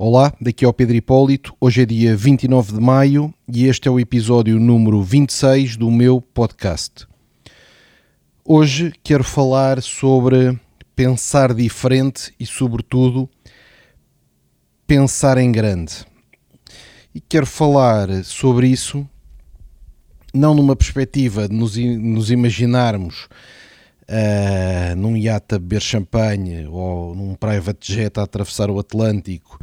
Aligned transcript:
Olá, 0.00 0.32
daqui 0.40 0.64
é 0.64 0.68
o 0.68 0.72
Pedro 0.72 0.94
Hipólito. 0.94 1.52
Hoje 1.60 1.82
é 1.82 1.84
dia 1.84 2.16
29 2.16 2.74
de 2.74 2.80
maio 2.80 3.34
e 3.52 3.66
este 3.66 3.88
é 3.88 3.90
o 3.90 3.98
episódio 3.98 4.60
número 4.60 5.02
26 5.02 5.76
do 5.76 5.90
meu 5.90 6.20
podcast. 6.20 7.04
Hoje 8.44 8.92
quero 9.02 9.24
falar 9.24 9.82
sobre 9.82 10.56
pensar 10.94 11.52
diferente 11.52 12.32
e, 12.38 12.46
sobretudo, 12.46 13.28
pensar 14.86 15.36
em 15.36 15.50
grande. 15.50 16.06
E 17.12 17.20
quero 17.20 17.44
falar 17.44 18.22
sobre 18.22 18.68
isso 18.68 19.04
não 20.32 20.54
numa 20.54 20.76
perspectiva 20.76 21.48
de 21.48 21.56
nos, 21.56 21.76
nos 21.76 22.30
imaginarmos 22.30 23.26
uh, 24.08 24.94
num 24.96 25.16
iate 25.16 25.56
a 25.56 25.58
beber 25.58 25.82
champanhe 25.82 26.68
ou 26.68 27.16
num 27.16 27.34
private 27.34 27.94
jet 27.94 28.16
a 28.20 28.22
atravessar 28.22 28.70
o 28.70 28.78
Atlântico 28.78 29.58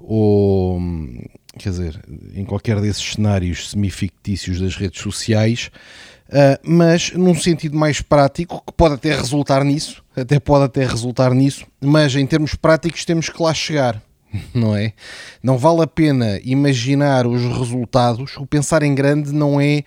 ou 0.00 0.80
quer 1.58 1.70
dizer, 1.70 2.00
em 2.34 2.44
qualquer 2.44 2.80
desses 2.80 3.12
cenários 3.12 3.70
semi-fictícios 3.70 4.60
das 4.60 4.76
redes 4.76 5.00
sociais, 5.00 5.70
uh, 6.28 6.58
mas 6.62 7.12
num 7.12 7.34
sentido 7.34 7.76
mais 7.76 8.00
prático, 8.00 8.62
que 8.66 8.72
pode 8.72 8.94
até 8.94 9.14
resultar 9.14 9.64
nisso, 9.64 10.02
até 10.16 10.38
pode 10.38 10.64
até 10.64 10.86
resultar 10.86 11.34
nisso, 11.34 11.66
mas 11.80 12.14
em 12.14 12.26
termos 12.26 12.54
práticos 12.54 13.04
temos 13.04 13.28
que 13.28 13.42
lá 13.42 13.52
chegar, 13.52 14.00
não 14.54 14.74
é? 14.74 14.92
Não 15.42 15.58
vale 15.58 15.82
a 15.82 15.86
pena 15.86 16.40
imaginar 16.44 17.26
os 17.26 17.42
resultados, 17.42 18.36
o 18.36 18.46
pensar 18.46 18.82
em 18.82 18.94
grande 18.94 19.32
não 19.32 19.60
é 19.60 19.84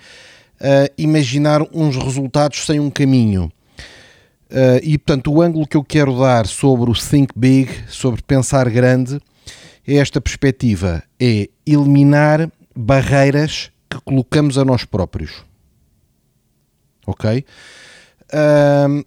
uh, 0.59 0.93
imaginar 0.97 1.61
uns 1.73 1.95
resultados 1.95 2.65
sem 2.65 2.79
um 2.79 2.89
caminho. 2.89 3.51
Uh, 4.51 4.77
e 4.83 4.99
portanto, 4.99 5.33
o 5.33 5.41
ângulo 5.41 5.65
que 5.65 5.75
eu 5.75 5.83
quero 5.83 6.19
dar 6.19 6.45
sobre 6.45 6.91
o 6.91 6.93
Think 6.93 7.33
Big, 7.35 7.71
sobre 7.87 8.21
pensar 8.21 8.69
grande, 8.69 9.19
esta 9.87 10.21
perspectiva: 10.21 11.03
é 11.19 11.49
eliminar 11.65 12.51
barreiras 12.75 13.71
que 13.89 13.99
colocamos 14.01 14.57
a 14.57 14.65
nós 14.65 14.85
próprios. 14.85 15.43
Ok? 17.05 17.45
Uh, 18.33 19.05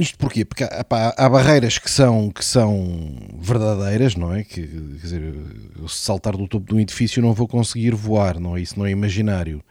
isto 0.00 0.16
porquê? 0.16 0.44
Porque 0.44 0.64
há, 0.64 1.28
barreiras 1.28 1.76
que 1.78 1.90
são, 1.90 2.30
que 2.30 2.44
são 2.44 3.14
verdadeiras, 3.38 4.16
não 4.16 4.34
é? 4.34 4.42
Que, 4.42 4.66
quer 4.66 5.02
dizer, 5.02 5.34
eu, 5.78 5.88
se 5.88 5.98
saltar 5.98 6.36
do 6.36 6.48
topo 6.48 6.66
de 6.66 6.74
um 6.74 6.80
edifício 6.80 7.20
não 7.20 7.34
vou 7.34 7.46
conseguir 7.46 7.94
voar, 7.94 8.40
não 8.40 8.56
é? 8.56 8.62
Isso 8.62 8.78
não 8.78 8.86
é 8.86 8.90
imaginário. 8.90 9.62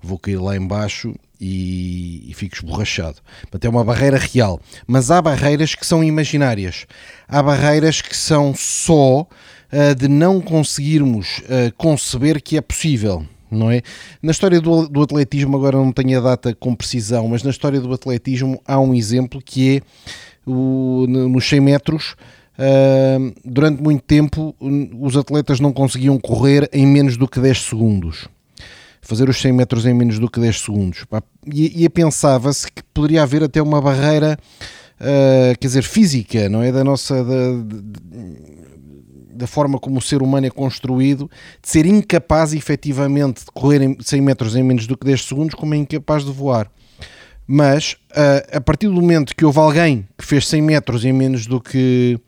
Vou 0.00 0.18
cair 0.18 0.36
lá 0.36 0.56
embaixo 0.56 1.14
e, 1.40 2.30
e 2.30 2.34
fico 2.34 2.54
esborrachado. 2.54 3.16
Portanto, 3.42 3.64
é 3.64 3.68
uma 3.68 3.82
barreira 3.82 4.16
real. 4.18 4.60
Mas 4.86 5.10
há 5.10 5.20
barreiras 5.20 5.74
que 5.74 5.84
são 5.84 6.04
imaginárias. 6.04 6.86
Há 7.26 7.42
barreiras 7.42 8.00
que 8.00 8.16
são 8.16 8.54
só 8.54 9.26
de 9.94 10.08
não 10.08 10.40
conseguirmos 10.40 11.38
uh, 11.40 11.72
conceber 11.76 12.42
que 12.42 12.56
é 12.56 12.60
possível. 12.60 13.24
Não 13.50 13.70
é? 13.70 13.82
Na 14.20 14.32
história 14.32 14.60
do, 14.60 14.88
do 14.88 15.02
atletismo, 15.02 15.56
agora 15.56 15.76
não 15.76 15.92
tenho 15.92 16.18
a 16.18 16.20
data 16.20 16.54
com 16.54 16.74
precisão, 16.74 17.28
mas 17.28 17.42
na 17.42 17.50
história 17.50 17.80
do 17.80 17.92
atletismo 17.92 18.60
há 18.66 18.80
um 18.80 18.92
exemplo 18.92 19.40
que 19.40 19.76
é 19.76 19.80
o, 20.46 21.06
nos 21.08 21.48
100 21.48 21.60
metros. 21.60 22.16
Uh, 22.58 23.32
durante 23.44 23.82
muito 23.82 24.02
tempo, 24.02 24.54
os 25.00 25.16
atletas 25.16 25.60
não 25.60 25.72
conseguiam 25.72 26.18
correr 26.18 26.68
em 26.72 26.86
menos 26.86 27.16
do 27.16 27.28
que 27.28 27.40
10 27.40 27.62
segundos 27.62 28.28
fazer 29.04 29.28
os 29.28 29.40
100 29.40 29.52
metros 29.52 29.86
em 29.86 29.94
menos 29.94 30.18
do 30.18 30.28
que 30.28 30.40
10 30.40 30.60
segundos. 30.60 31.04
E, 31.52 31.84
e 31.84 31.88
pensava-se 31.88 32.70
que 32.72 32.82
poderia 32.94 33.22
haver 33.22 33.44
até 33.44 33.60
uma 33.60 33.80
barreira, 33.80 34.38
uh, 34.98 35.58
quer 35.58 35.66
dizer, 35.66 35.82
física, 35.82 36.48
não 36.48 36.62
é? 36.62 36.72
Da 36.72 36.82
nossa. 36.82 37.22
Da, 37.22 37.34
da 39.34 39.46
forma 39.46 39.78
como 39.78 39.98
o 39.98 40.02
ser 40.02 40.22
humano 40.22 40.46
é 40.46 40.50
construído, 40.50 41.30
de 41.62 41.68
ser 41.68 41.86
incapaz 41.86 42.54
efetivamente 42.54 43.44
de 43.44 43.50
correr 43.52 43.96
100 44.00 44.20
metros 44.20 44.56
em 44.56 44.62
menos 44.62 44.86
do 44.86 44.96
que 44.96 45.04
10 45.04 45.24
segundos, 45.24 45.54
como 45.54 45.74
é 45.74 45.76
incapaz 45.76 46.24
de 46.24 46.30
voar. 46.30 46.70
Mas 47.46 47.96
uh, 48.10 48.56
a 48.56 48.60
partir 48.60 48.86
do 48.86 48.94
momento 48.94 49.36
que 49.36 49.44
houve 49.44 49.58
alguém 49.58 50.08
que 50.16 50.24
fez 50.24 50.48
100 50.48 50.62
metros 50.62 51.04
em 51.04 51.12
menos 51.12 51.46
do 51.46 51.60
que, 51.60 52.18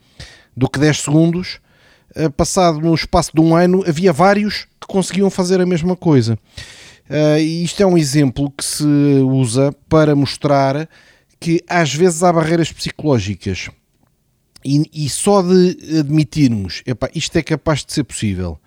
do 0.55 0.69
que 0.69 0.79
10 0.79 1.01
segundos, 1.01 1.59
uh, 2.17 2.31
passado 2.31 2.81
no 2.81 2.95
espaço 2.95 3.31
de 3.35 3.41
um 3.41 3.57
ano, 3.57 3.83
havia 3.87 4.13
vários 4.13 4.67
que 4.81 4.87
conseguiam 4.87 5.31
fazer 5.31 5.61
a 5.61 5.67
mesma 5.67 5.97
coisa. 5.97 6.39
Uh, 7.09 7.39
e 7.39 7.65
isto 7.65 7.83
é 7.83 7.87
um 7.87 7.97
exemplo 7.97 8.51
que 8.51 8.65
se 8.65 8.85
usa 8.85 9.73
para 9.89 10.15
mostrar 10.15 10.89
que 11.41 11.63
às 11.69 11.95
vezes 11.95 12.23
há 12.23 12.33
barreiras 12.33 12.73
psicológicas 12.73 13.71
e, 14.67 15.07
e 15.07 15.09
só 15.09 15.43
de 15.43 15.99
admitirmos 16.01 16.83
epá, 16.87 17.09
isto 17.15 17.37
é 17.37 17.43
capaz 17.43 17.85
de 17.85 17.93
ser 17.93 18.05
possível 18.05 18.59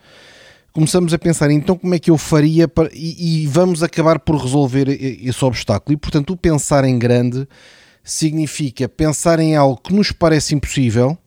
começamos 0.72 1.14
a 1.14 1.20
pensar 1.20 1.52
então 1.52 1.76
como 1.76 1.94
é 1.94 2.00
que 2.00 2.10
eu 2.10 2.18
faria 2.18 2.68
para, 2.68 2.90
e, 2.94 3.44
e, 3.44 3.48
vamos 3.48 3.84
acabar 3.84 4.20
por 4.20 4.36
resolver 4.36 4.88
esse 4.88 5.44
obstáculo. 5.44 5.94
E 5.94 5.98
portanto, 5.98 6.32
o 6.32 6.38
pensar 6.38 6.86
em 6.86 6.98
grande 6.98 7.48
significa 8.04 8.88
pensar 8.88 9.40
em 9.40 9.56
algo 9.56 9.80
que 9.82 9.94
nos 9.94 10.12
parece 10.12 10.56
impossível, 10.56 11.18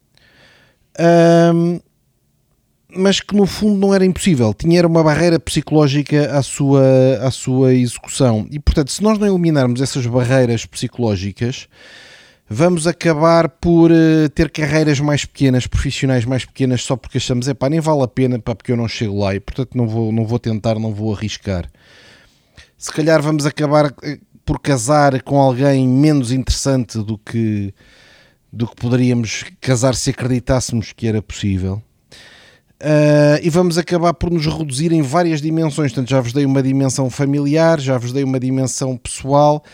mas 2.95 3.21
que 3.21 3.35
no 3.35 3.47
fundo 3.47 3.79
não 3.79 3.95
era 3.95 4.05
impossível, 4.05 4.53
tinha 4.53 4.87
uma 4.87 5.03
barreira 5.03 5.39
psicológica 5.39 6.37
à 6.37 6.43
sua, 6.43 6.83
à 7.23 7.31
sua 7.31 7.75
execução. 7.75 8.47
E 8.51 8.59
portanto, 8.59 8.91
se 8.91 9.03
nós 9.03 9.19
não 9.19 9.27
eliminarmos 9.27 9.81
essas 9.81 10.07
barreiras 10.07 10.67
psicológicas, 10.67 11.69
vamos 12.53 12.87
acabar 12.87 13.49
por 13.49 13.91
uh, 13.91 14.29
ter 14.35 14.51
carreiras 14.51 15.01
mais 15.01 15.25
pequenas, 15.25 15.67
profissionais 15.67 16.25
mais 16.25 16.45
pequenas, 16.45 16.83
só 16.83 16.97
porque 16.97 17.19
achamos, 17.19 17.49
é 17.49 17.55
pá, 17.55 17.69
nem 17.69 17.81
vale 17.81 18.03
a 18.03 18.09
pena, 18.09 18.39
pá, 18.39 18.55
porque 18.55 18.71
eu 18.71 18.77
não 18.77 18.87
chego 18.87 19.19
lá 19.19 19.35
e 19.35 19.41
portanto 19.41 19.77
não 19.77 19.89
vou, 19.89 20.13
não 20.13 20.27
vou 20.27 20.39
tentar, 20.39 20.79
não 20.79 20.93
vou 20.93 21.15
arriscar. 21.15 21.71
Se 22.77 22.93
calhar 22.93 23.23
vamos 23.23 23.47
acabar 23.47 23.95
eh, 24.03 24.19
por 24.45 24.61
casar 24.61 25.23
com 25.23 25.41
alguém 25.41 25.89
menos 25.89 26.31
interessante 26.31 26.99
do 26.99 27.17
que, 27.17 27.73
do 28.53 28.67
que 28.67 28.77
poderíamos 28.77 29.45
casar 29.61 29.95
se 29.95 30.11
acreditássemos 30.11 30.93
que 30.93 31.07
era 31.07 31.23
possível. 31.23 31.83
Uh, 32.83 33.39
e 33.41 33.49
vamos 33.49 33.79
acabar 33.79 34.13
por 34.13 34.31
nos 34.31 34.45
reduzir 34.45 34.93
em 34.93 35.01
várias 35.01 35.41
dimensões. 35.41 35.93
Portanto, 35.93 36.11
já 36.11 36.21
vos 36.21 36.33
dei 36.33 36.45
uma 36.45 36.63
dimensão 36.63 37.09
familiar, 37.09 37.81
já 37.81 37.97
vos 37.97 38.13
dei 38.13 38.25
uma 38.25 38.41
dimensão 38.41 38.97
pessoal 38.97 39.65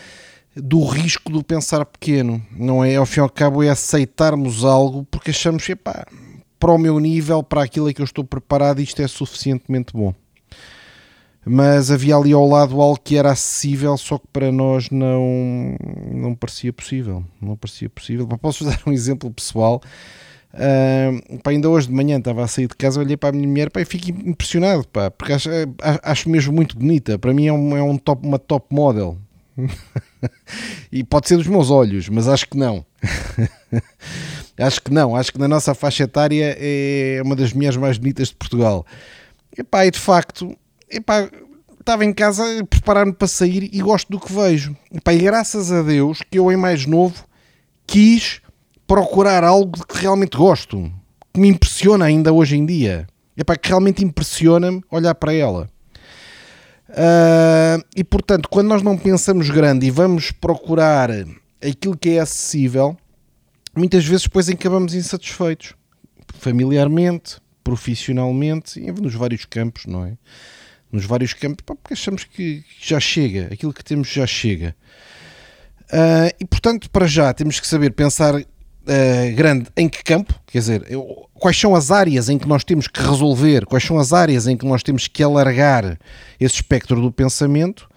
do 0.61 0.83
risco 0.85 1.31
do 1.31 1.43
pensar 1.43 1.85
pequeno. 1.85 2.41
Não 2.51 2.83
é? 2.83 2.95
Ao 2.95 3.05
fim 3.05 3.19
e 3.19 3.23
ao 3.23 3.29
cabo, 3.29 3.63
é 3.63 3.69
aceitarmos 3.69 4.63
algo 4.63 5.05
porque 5.09 5.31
achamos 5.31 5.65
que, 5.65 5.75
para 5.75 6.71
o 6.71 6.77
meu 6.77 6.99
nível, 6.99 7.43
para 7.43 7.63
aquilo 7.63 7.87
a 7.87 7.93
que 7.93 8.01
eu 8.01 8.05
estou 8.05 8.23
preparado, 8.23 8.81
isto 8.81 9.01
é 9.01 9.07
suficientemente 9.07 9.93
bom. 9.93 10.13
Mas 11.45 11.89
havia 11.89 12.15
ali 12.15 12.33
ao 12.33 12.47
lado 12.47 12.79
algo 12.81 12.99
que 13.01 13.15
era 13.15 13.31
acessível, 13.31 13.97
só 13.97 14.17
que 14.17 14.27
para 14.31 14.51
nós 14.51 14.89
não, 14.89 15.75
não 16.11 16.35
parecia 16.35 16.71
possível. 16.71 17.23
Não 17.41 17.55
parecia 17.55 17.89
possível. 17.89 18.27
Posso 18.27 18.65
dar 18.65 18.79
um 18.85 18.91
exemplo 18.91 19.31
pessoal? 19.31 19.81
Uh, 20.53 21.39
pá, 21.39 21.51
ainda 21.51 21.69
hoje 21.69 21.87
de 21.87 21.93
manhã 21.93 22.17
estava 22.17 22.43
a 22.43 22.47
sair 22.47 22.67
de 22.67 22.75
casa, 22.75 22.99
olhei 22.99 23.15
para 23.15 23.29
a 23.29 23.31
minha 23.31 23.47
mulher 23.47 23.69
pá, 23.69 23.81
e 23.81 23.85
fico 23.85 24.09
impressionado, 24.09 24.87
pá, 24.87 25.11
porque 25.11 25.33
acho, 25.33 25.49
acho 26.03 26.29
mesmo 26.29 26.51
muito 26.53 26.77
bonita. 26.77 27.19
Para 27.19 27.33
mim 27.33 27.47
é, 27.47 27.53
um, 27.53 27.77
é 27.77 27.83
um 27.83 27.97
top, 27.97 28.27
uma 28.27 28.39
top 28.39 28.73
model. 28.73 29.17
e 30.91 31.03
pode 31.03 31.27
ser 31.27 31.37
dos 31.37 31.47
meus 31.47 31.69
olhos, 31.69 32.09
mas 32.09 32.27
acho 32.27 32.47
que 32.47 32.57
não. 32.57 32.85
acho 34.57 34.81
que 34.81 34.91
não. 34.91 35.15
Acho 35.15 35.33
que 35.33 35.39
na 35.39 35.47
nossa 35.47 35.73
faixa 35.73 36.03
etária 36.03 36.55
é 36.59 37.21
uma 37.23 37.35
das 37.35 37.53
mulheres 37.53 37.77
mais 37.77 37.97
bonitas 37.97 38.29
de 38.29 38.35
Portugal. 38.35 38.85
Epá, 39.57 39.85
e 39.85 39.91
de 39.91 39.99
facto, 39.99 40.55
epá, 40.89 41.29
estava 41.79 42.05
em 42.05 42.13
casa 42.13 42.43
a 42.59 42.65
preparar-me 42.65 43.13
para 43.13 43.27
sair 43.27 43.69
e 43.73 43.81
gosto 43.81 44.09
do 44.09 44.19
que 44.19 44.31
vejo. 44.31 44.75
Epá, 44.93 45.13
e 45.13 45.19
graças 45.19 45.71
a 45.71 45.81
Deus 45.81 46.21
que 46.29 46.37
eu, 46.39 46.51
em 46.51 46.57
mais 46.57 46.85
novo, 46.85 47.25
quis 47.87 48.41
procurar 48.85 49.43
algo 49.43 49.77
de 49.77 49.85
que 49.85 49.97
realmente 49.97 50.37
gosto, 50.37 50.91
que 51.33 51.39
me 51.39 51.47
impressiona 51.47 52.05
ainda 52.05 52.33
hoje 52.33 52.57
em 52.57 52.65
dia. 52.65 53.07
Para 53.45 53.55
que 53.55 53.69
realmente 53.69 54.03
impressiona-me 54.03 54.83
olhar 54.91 55.15
para 55.15 55.33
ela. 55.33 55.69
Uh, 56.89 57.85
e 57.95 58.03
portanto, 58.03 58.49
quando 58.49 58.67
nós 58.67 58.81
não 58.81 58.97
pensamos 58.97 59.49
grande 59.49 59.85
e 59.85 59.91
vamos 59.91 60.31
procurar 60.31 61.11
aquilo 61.61 61.95
que 61.95 62.09
é 62.09 62.19
acessível, 62.19 62.97
muitas 63.75 64.05
vezes 64.05 64.23
depois 64.23 64.49
acabamos 64.49 64.95
insatisfeitos, 64.95 65.75
familiarmente, 66.39 67.37
profissionalmente, 67.63 68.79
e 68.79 68.91
nos 68.91 69.13
vários 69.13 69.45
campos, 69.45 69.85
não 69.85 70.05
é? 70.05 70.17
Nos 70.91 71.05
vários 71.05 71.33
campos, 71.33 71.63
porque 71.63 71.93
achamos 71.93 72.23
que 72.23 72.63
já 72.81 72.99
chega, 72.99 73.49
aquilo 73.51 73.71
que 73.71 73.83
temos 73.83 74.07
já 74.07 74.25
chega. 74.25 74.75
Uh, 75.91 76.33
e 76.39 76.45
portanto, 76.45 76.89
para 76.89 77.05
já, 77.05 77.31
temos 77.33 77.59
que 77.59 77.67
saber 77.67 77.93
pensar 77.93 78.33
uh, 78.89 79.35
grande 79.35 79.67
em 79.77 79.87
que 79.87 80.03
campo, 80.03 80.33
quer 80.47 80.59
dizer, 80.59 80.85
eu, 80.89 81.27
quais 81.35 81.57
são 81.57 81.75
as 81.75 81.91
áreas 81.91 82.29
em 82.29 82.37
que 82.37 82.47
nós 82.47 82.63
temos 82.63 82.87
que 82.87 83.01
resolver, 83.01 83.65
quais 83.65 83.83
são 83.83 83.97
as 83.97 84.11
áreas 84.11 84.47
em 84.47 84.57
que 84.57 84.65
nós 84.65 84.83
temos 84.83 85.07
que 85.07 85.23
alargar 85.23 85.97
esse 86.39 86.55
espectro 86.55 87.01
do 87.01 87.11
pensamento. 87.11 87.89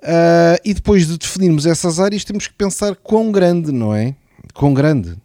Uh, 0.00 0.60
e 0.64 0.74
depois 0.74 1.06
de 1.06 1.16
definirmos 1.16 1.64
essas 1.64 1.98
áreas, 1.98 2.24
temos 2.24 2.46
que 2.46 2.54
pensar 2.54 2.94
quão 2.96 3.32
grande, 3.32 3.72
não 3.72 3.94
é? 3.94 4.14
Quão 4.52 4.74
grande. 4.74 5.16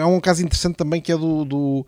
Há 0.00 0.06
um 0.06 0.20
caso 0.20 0.42
interessante 0.42 0.76
também 0.76 1.00
que 1.00 1.12
é 1.12 1.16
do, 1.16 1.44
do, 1.44 1.86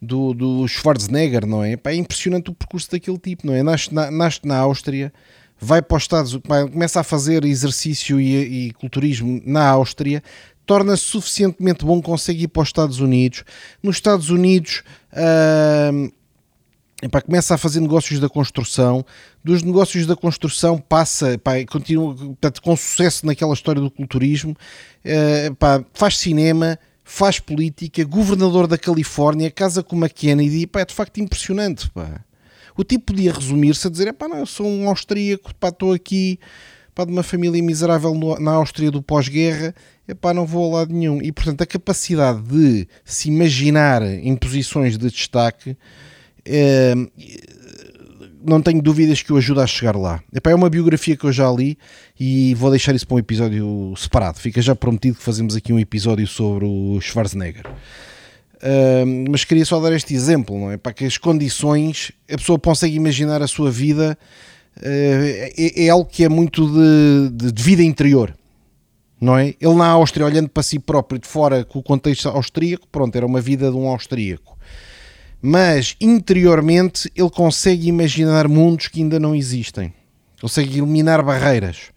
do, 0.00 0.34
do 0.34 0.68
Schwarzenegger, 0.68 1.46
não 1.46 1.62
é? 1.62 1.78
É 1.84 1.94
impressionante 1.94 2.50
o 2.50 2.54
percurso 2.54 2.90
daquele 2.90 3.18
tipo, 3.18 3.46
não 3.46 3.54
é? 3.54 3.62
Nasce 3.62 3.94
na, 3.94 4.10
nasce 4.10 4.40
na 4.44 4.58
Áustria, 4.58 5.12
vai 5.60 5.80
para 5.80 5.96
os 5.96 6.02
Estados 6.02 6.36
começa 6.72 6.98
a 6.98 7.04
fazer 7.04 7.44
exercício 7.44 8.20
e, 8.20 8.68
e 8.68 8.72
culturismo 8.72 9.40
na 9.46 9.68
Áustria, 9.68 10.20
torna-se 10.66 11.04
suficientemente 11.04 11.84
bom, 11.84 12.00
consegue 12.00 12.44
ir 12.44 12.48
para 12.48 12.62
os 12.62 12.68
Estados 12.68 13.00
Unidos. 13.00 13.44
Nos 13.82 13.96
Estados 13.96 14.30
Unidos. 14.30 14.82
Uh, 15.12 16.12
Epá, 17.02 17.20
começa 17.20 17.56
a 17.56 17.58
fazer 17.58 17.80
negócios 17.80 18.20
da 18.20 18.28
construção, 18.28 19.04
dos 19.42 19.64
negócios 19.64 20.06
da 20.06 20.14
construção 20.14 20.78
passa, 20.78 21.32
epá, 21.32 21.54
continua 21.66 22.14
portanto, 22.14 22.62
com 22.62 22.76
sucesso 22.76 23.26
naquela 23.26 23.52
história 23.54 23.82
do 23.82 23.90
culturismo, 23.90 24.52
uh, 24.52 25.46
epá, 25.46 25.84
faz 25.92 26.16
cinema, 26.18 26.78
faz 27.02 27.40
política, 27.40 28.04
governador 28.04 28.68
da 28.68 28.78
Califórnia, 28.78 29.50
casa 29.50 29.82
com 29.82 29.96
uma 29.96 30.08
Kennedy, 30.08 30.62
epá, 30.62 30.82
é 30.82 30.84
de 30.84 30.94
facto 30.94 31.18
impressionante. 31.18 31.90
Pá. 31.90 32.24
O 32.76 32.84
tipo 32.84 33.06
podia 33.06 33.32
resumir-se 33.32 33.86
a 33.86 33.90
dizer: 33.90 34.06
epá, 34.06 34.28
não, 34.28 34.38
eu 34.38 34.46
sou 34.46 34.66
um 34.66 34.88
austríaco, 34.88 35.50
estou 35.50 35.92
aqui 35.92 36.38
pá, 36.94 37.04
de 37.04 37.12
uma 37.12 37.22
família 37.22 37.62
miserável 37.62 38.14
no, 38.14 38.38
na 38.38 38.52
Áustria 38.52 38.90
do 38.90 39.02
pós-guerra, 39.02 39.74
epá, 40.06 40.32
não 40.32 40.46
vou 40.46 40.74
a 40.74 40.78
lado 40.78 40.92
nenhum. 40.92 41.20
E 41.22 41.32
portanto, 41.32 41.62
a 41.62 41.66
capacidade 41.66 42.42
de 42.42 42.86
se 43.04 43.28
imaginar 43.28 44.02
em 44.02 44.36
posições 44.36 44.96
de 44.98 45.10
destaque 45.10 45.76
é, 46.44 46.94
não 48.44 48.60
tenho 48.60 48.82
dúvidas 48.82 49.22
que 49.22 49.32
o 49.32 49.36
ajuda 49.36 49.62
a 49.62 49.66
chegar 49.66 49.96
lá. 49.96 50.22
Epá, 50.34 50.50
é 50.50 50.54
uma 50.54 50.68
biografia 50.68 51.16
que 51.16 51.24
eu 51.24 51.32
já 51.32 51.50
li 51.50 51.78
e 52.18 52.54
vou 52.54 52.70
deixar 52.70 52.94
isso 52.94 53.06
para 53.06 53.16
um 53.16 53.18
episódio 53.18 53.94
separado. 53.96 54.38
Fica 54.38 54.60
já 54.60 54.74
prometido 54.74 55.16
que 55.16 55.22
fazemos 55.22 55.56
aqui 55.56 55.72
um 55.72 55.78
episódio 55.78 56.26
sobre 56.26 56.64
o 56.64 57.00
Schwarzenegger. 57.00 57.66
Uh, 57.66 59.28
mas 59.30 59.44
queria 59.44 59.64
só 59.64 59.80
dar 59.80 59.92
este 59.92 60.14
exemplo, 60.14 60.58
não 60.58 60.70
é? 60.70 60.76
Para 60.76 60.92
que 60.92 61.04
as 61.04 61.18
condições, 61.18 62.12
a 62.30 62.36
pessoa 62.36 62.58
consegue 62.58 62.94
imaginar 62.94 63.42
a 63.42 63.48
sua 63.48 63.70
vida, 63.70 64.16
é, 64.80 65.84
é, 65.84 65.88
algo 65.88 66.08
que 66.08 66.24
é 66.24 66.28
muito 66.28 66.66
de, 66.66 67.30
de, 67.30 67.52
de, 67.52 67.62
vida 67.62 67.82
interior, 67.82 68.34
não 69.20 69.36
é? 69.36 69.54
Ele 69.60 69.74
na 69.74 69.86
Áustria, 69.88 70.26
olhando 70.26 70.48
para 70.48 70.62
si 70.62 70.78
próprio 70.78 71.18
de 71.18 71.28
fora 71.28 71.64
com 71.64 71.78
o 71.78 71.82
contexto 71.82 72.28
austríaco, 72.28 72.86
pronto, 72.90 73.14
era 73.14 73.26
uma 73.26 73.40
vida 73.40 73.70
de 73.70 73.76
um 73.76 73.88
austríaco 73.88 74.52
mas 75.42 75.96
interiormente 76.00 77.10
ele 77.16 77.28
consegue 77.28 77.88
imaginar 77.88 78.46
mundos 78.46 78.86
que 78.86 79.02
ainda 79.02 79.18
não 79.18 79.34
existem, 79.34 79.92
consegue 80.40 80.78
eliminar 80.78 81.22
barreiras. 81.24 81.90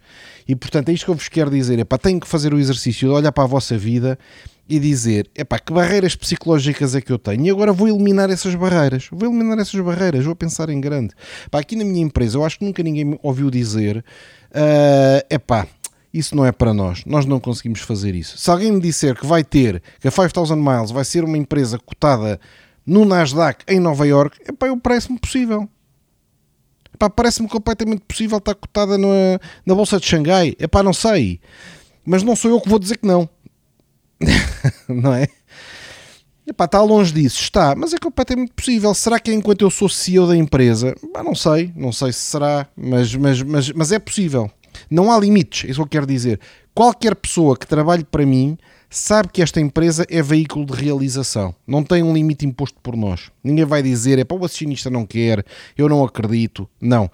E 0.48 0.56
portanto 0.56 0.88
é 0.88 0.92
isto 0.92 1.04
que 1.04 1.10
eu 1.12 1.14
vos 1.14 1.28
quero 1.28 1.50
dizer: 1.50 1.78
é 1.78 1.84
para 1.84 1.96
tenho 1.96 2.18
que 2.18 2.26
fazer 2.26 2.52
o 2.52 2.58
exercício 2.58 3.08
de 3.08 3.14
olhar 3.14 3.30
para 3.30 3.44
a 3.44 3.46
vossa 3.46 3.78
vida 3.78 4.18
e 4.68 4.78
dizer: 4.78 5.30
é 5.34 5.44
pá, 5.44 5.58
que 5.58 5.72
barreiras 5.72 6.16
psicológicas 6.16 6.94
é 6.94 7.00
que 7.00 7.12
eu 7.12 7.18
tenho? 7.18 7.46
E 7.46 7.50
agora 7.50 7.72
vou 7.72 7.88
eliminar 7.88 8.30
essas 8.30 8.54
barreiras. 8.54 9.08
Vou 9.10 9.28
eliminar 9.28 9.58
essas 9.58 9.80
barreiras, 9.80 10.24
vou 10.24 10.34
pensar 10.34 10.68
em 10.68 10.80
grande. 10.80 11.14
Pá, 11.50 11.60
aqui 11.60 11.76
na 11.76 11.84
minha 11.84 12.02
empresa, 12.02 12.38
eu 12.38 12.44
acho 12.44 12.58
que 12.58 12.64
nunca 12.64 12.82
ninguém 12.82 13.04
me 13.04 13.18
ouviu 13.22 13.50
dizer: 13.50 14.04
uh, 14.50 15.40
pá, 15.40 15.66
isso 16.12 16.34
não 16.34 16.44
é 16.44 16.52
para 16.52 16.72
nós, 16.72 17.04
nós 17.04 17.26
não 17.26 17.38
conseguimos 17.38 17.80
fazer 17.80 18.14
isso. 18.14 18.38
Se 18.38 18.50
alguém 18.50 18.72
me 18.72 18.80
disser 18.80 19.14
que 19.14 19.26
vai 19.26 19.44
ter, 19.44 19.82
que 20.00 20.08
a 20.08 20.10
5000 20.10 20.56
Miles 20.56 20.90
vai 20.90 21.04
ser 21.04 21.24
uma 21.24 21.36
empresa 21.36 21.78
cotada 21.78 22.40
no 22.84 23.04
Nasdaq 23.04 23.64
em 23.68 23.80
Nova 23.80 24.06
York, 24.06 24.38
epá, 24.48 24.68
eu 24.68 24.76
parece-me 24.78 25.18
possível. 25.18 25.68
Epá, 26.94 27.10
parece-me 27.10 27.48
completamente 27.48 28.00
possível 28.08 28.38
estar 28.38 28.54
cotada 28.54 28.96
na, 28.96 29.38
na 29.66 29.74
Bolsa 29.74 30.00
de 30.00 30.06
Xangai. 30.06 30.56
Epá, 30.58 30.82
não 30.82 30.94
sei. 30.94 31.38
Mas 32.06 32.22
não 32.22 32.34
sou 32.34 32.50
eu 32.50 32.60
que 32.60 32.68
vou 32.68 32.78
dizer 32.78 32.96
que 32.96 33.06
não. 33.06 33.28
não 34.88 35.14
é? 35.14 35.28
Epá, 36.46 36.66
está 36.66 36.80
longe 36.80 37.12
disso, 37.12 37.42
está, 37.42 37.74
mas 37.74 37.92
é 37.92 37.98
completamente 37.98 38.52
possível. 38.52 38.94
Será 38.94 39.18
que 39.18 39.32
é 39.32 39.34
enquanto 39.34 39.62
eu 39.62 39.70
sou 39.70 39.88
CEO 39.88 40.28
da 40.28 40.36
empresa? 40.36 40.94
Epá, 41.02 41.22
não 41.22 41.34
sei, 41.34 41.72
não 41.74 41.90
sei 41.90 42.12
se 42.12 42.20
será, 42.20 42.68
mas, 42.76 43.14
mas, 43.16 43.42
mas, 43.42 43.72
mas 43.72 43.92
é 43.92 43.98
possível. 43.98 44.48
Não 44.88 45.10
há 45.10 45.18
limites, 45.18 45.64
é 45.64 45.70
isso 45.70 45.80
que 45.80 45.82
eu 45.82 45.88
quero 45.88 46.06
dizer. 46.06 46.38
Qualquer 46.72 47.16
pessoa 47.16 47.56
que 47.56 47.66
trabalhe 47.66 48.04
para 48.04 48.24
mim 48.24 48.56
sabe 48.88 49.28
que 49.32 49.42
esta 49.42 49.60
empresa 49.60 50.06
é 50.08 50.22
veículo 50.22 50.64
de 50.66 50.72
realização, 50.72 51.52
não 51.66 51.82
tem 51.82 52.02
um 52.02 52.14
limite 52.14 52.46
imposto 52.46 52.78
por 52.80 52.96
nós. 52.96 53.30
Ninguém 53.42 53.64
vai 53.64 53.82
dizer, 53.82 54.18
é 54.18 54.24
para 54.24 54.36
o 54.36 54.44
acionista 54.44 54.88
não 54.88 55.04
quer, 55.04 55.44
eu 55.76 55.88
não 55.88 56.04
acredito. 56.04 56.68
Não. 56.80 57.10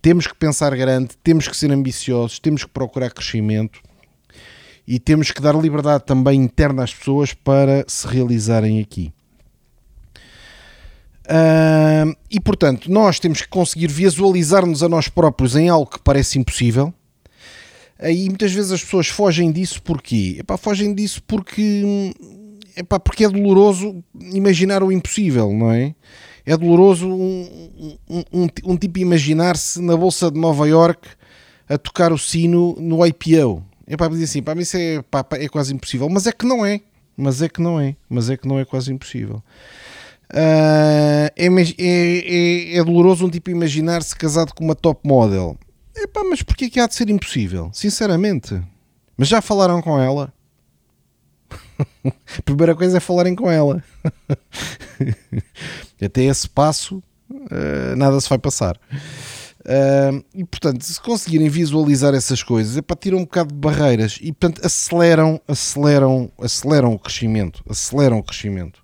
Temos 0.00 0.28
que 0.28 0.34
pensar 0.36 0.76
grande, 0.76 1.16
temos 1.24 1.48
que 1.48 1.56
ser 1.56 1.72
ambiciosos, 1.72 2.38
temos 2.38 2.62
que 2.62 2.70
procurar 2.70 3.10
crescimento 3.10 3.80
e 4.86 4.98
temos 4.98 5.30
que 5.30 5.40
dar 5.40 5.54
liberdade 5.54 6.04
também 6.04 6.40
interna 6.40 6.84
às 6.84 6.94
pessoas 6.94 7.32
para 7.32 7.84
se 7.88 8.06
realizarem 8.06 8.80
aqui. 8.80 9.12
Uh, 11.26 12.16
e 12.30 12.38
portanto, 12.38 12.90
nós 12.90 13.18
temos 13.18 13.42
que 13.42 13.48
conseguir 13.48 13.88
visualizar-nos 13.88 14.82
a 14.82 14.88
nós 14.88 15.08
próprios 15.08 15.56
em 15.56 15.68
algo 15.68 15.90
que 15.90 15.98
parece 15.98 16.38
impossível 16.38 16.94
Aí 17.98 18.28
muitas 18.28 18.52
vezes 18.52 18.72
as 18.72 18.84
pessoas 18.84 19.08
fogem 19.08 19.50
disso 19.50 19.82
porquê? 19.82 20.36
Epá, 20.38 20.56
fogem 20.56 20.94
disso 20.94 21.22
porque, 21.26 22.12
epá, 22.76 23.00
porque 23.00 23.24
é 23.24 23.28
doloroso 23.28 24.04
imaginar 24.14 24.82
o 24.82 24.92
impossível, 24.92 25.50
não 25.52 25.72
é? 25.72 25.94
É 26.44 26.56
doloroso 26.56 27.08
um, 27.08 27.98
um, 28.08 28.24
um, 28.32 28.48
um 28.64 28.76
tipo 28.76 28.98
imaginar-se 28.98 29.80
na 29.80 29.96
Bolsa 29.96 30.30
de 30.30 30.38
Nova 30.38 30.68
York 30.68 31.08
a 31.68 31.78
tocar 31.78 32.12
o 32.12 32.18
sino 32.18 32.76
no 32.78 33.04
IPO. 33.04 33.64
É 33.86 33.96
para 33.96 34.08
dizer 34.08 34.24
assim, 34.24 34.42
para 34.42 34.54
mim 34.54 34.62
isso 34.62 34.76
é, 34.76 35.02
pá, 35.02 35.24
é 35.32 35.48
quase 35.48 35.72
impossível. 35.72 36.08
Mas 36.08 36.26
é 36.26 36.32
que 36.32 36.46
não 36.46 36.64
é. 36.64 36.80
Mas 37.16 37.40
é 37.40 37.48
que 37.48 37.60
não 37.62 37.80
é. 37.80 37.96
Mas 38.08 38.28
é 38.28 38.36
que 38.36 38.46
não 38.46 38.58
é 38.58 38.64
quase 38.64 38.92
impossível. 38.92 39.42
Uh, 40.32 41.30
é, 41.36 41.46
é, 41.46 41.78
é, 41.78 42.76
é 42.78 42.84
doloroso 42.84 43.24
um 43.24 43.30
tipo 43.30 43.50
imaginar-se 43.50 44.14
casado 44.14 44.52
com 44.54 44.64
uma 44.64 44.74
top 44.74 45.00
model. 45.08 45.56
Epá, 45.94 46.22
mas 46.24 46.42
porquê 46.42 46.68
que 46.68 46.80
há 46.80 46.86
de 46.86 46.94
ser 46.94 47.08
impossível? 47.08 47.70
Sinceramente. 47.72 48.60
Mas 49.16 49.28
já 49.28 49.40
falaram 49.40 49.80
com 49.80 49.98
ela? 49.98 50.32
A 51.78 52.42
primeira 52.44 52.74
coisa 52.74 52.96
é 52.96 53.00
falarem 53.00 53.34
com 53.34 53.50
ela. 53.50 53.82
Até 56.02 56.24
esse 56.24 56.48
passo, 56.48 57.02
uh, 57.30 57.96
nada 57.96 58.20
se 58.20 58.28
vai 58.28 58.38
passar. 58.38 58.78
Uh, 59.66 60.24
e 60.32 60.44
portanto, 60.44 60.84
se 60.84 61.00
conseguirem 61.00 61.48
visualizar 61.48 62.14
essas 62.14 62.40
coisas, 62.40 62.76
é 62.76 62.82
para 62.82 62.94
tirar 62.94 63.16
um 63.16 63.24
bocado 63.24 63.52
de 63.52 63.58
barreiras 63.58 64.16
e 64.22 64.32
portanto 64.32 64.64
aceleram, 64.64 65.40
aceleram, 65.48 66.30
aceleram 66.40 66.94
o 66.94 66.98
crescimento, 66.98 67.64
aceleram 67.68 68.18
o 68.18 68.22
crescimento. 68.22 68.80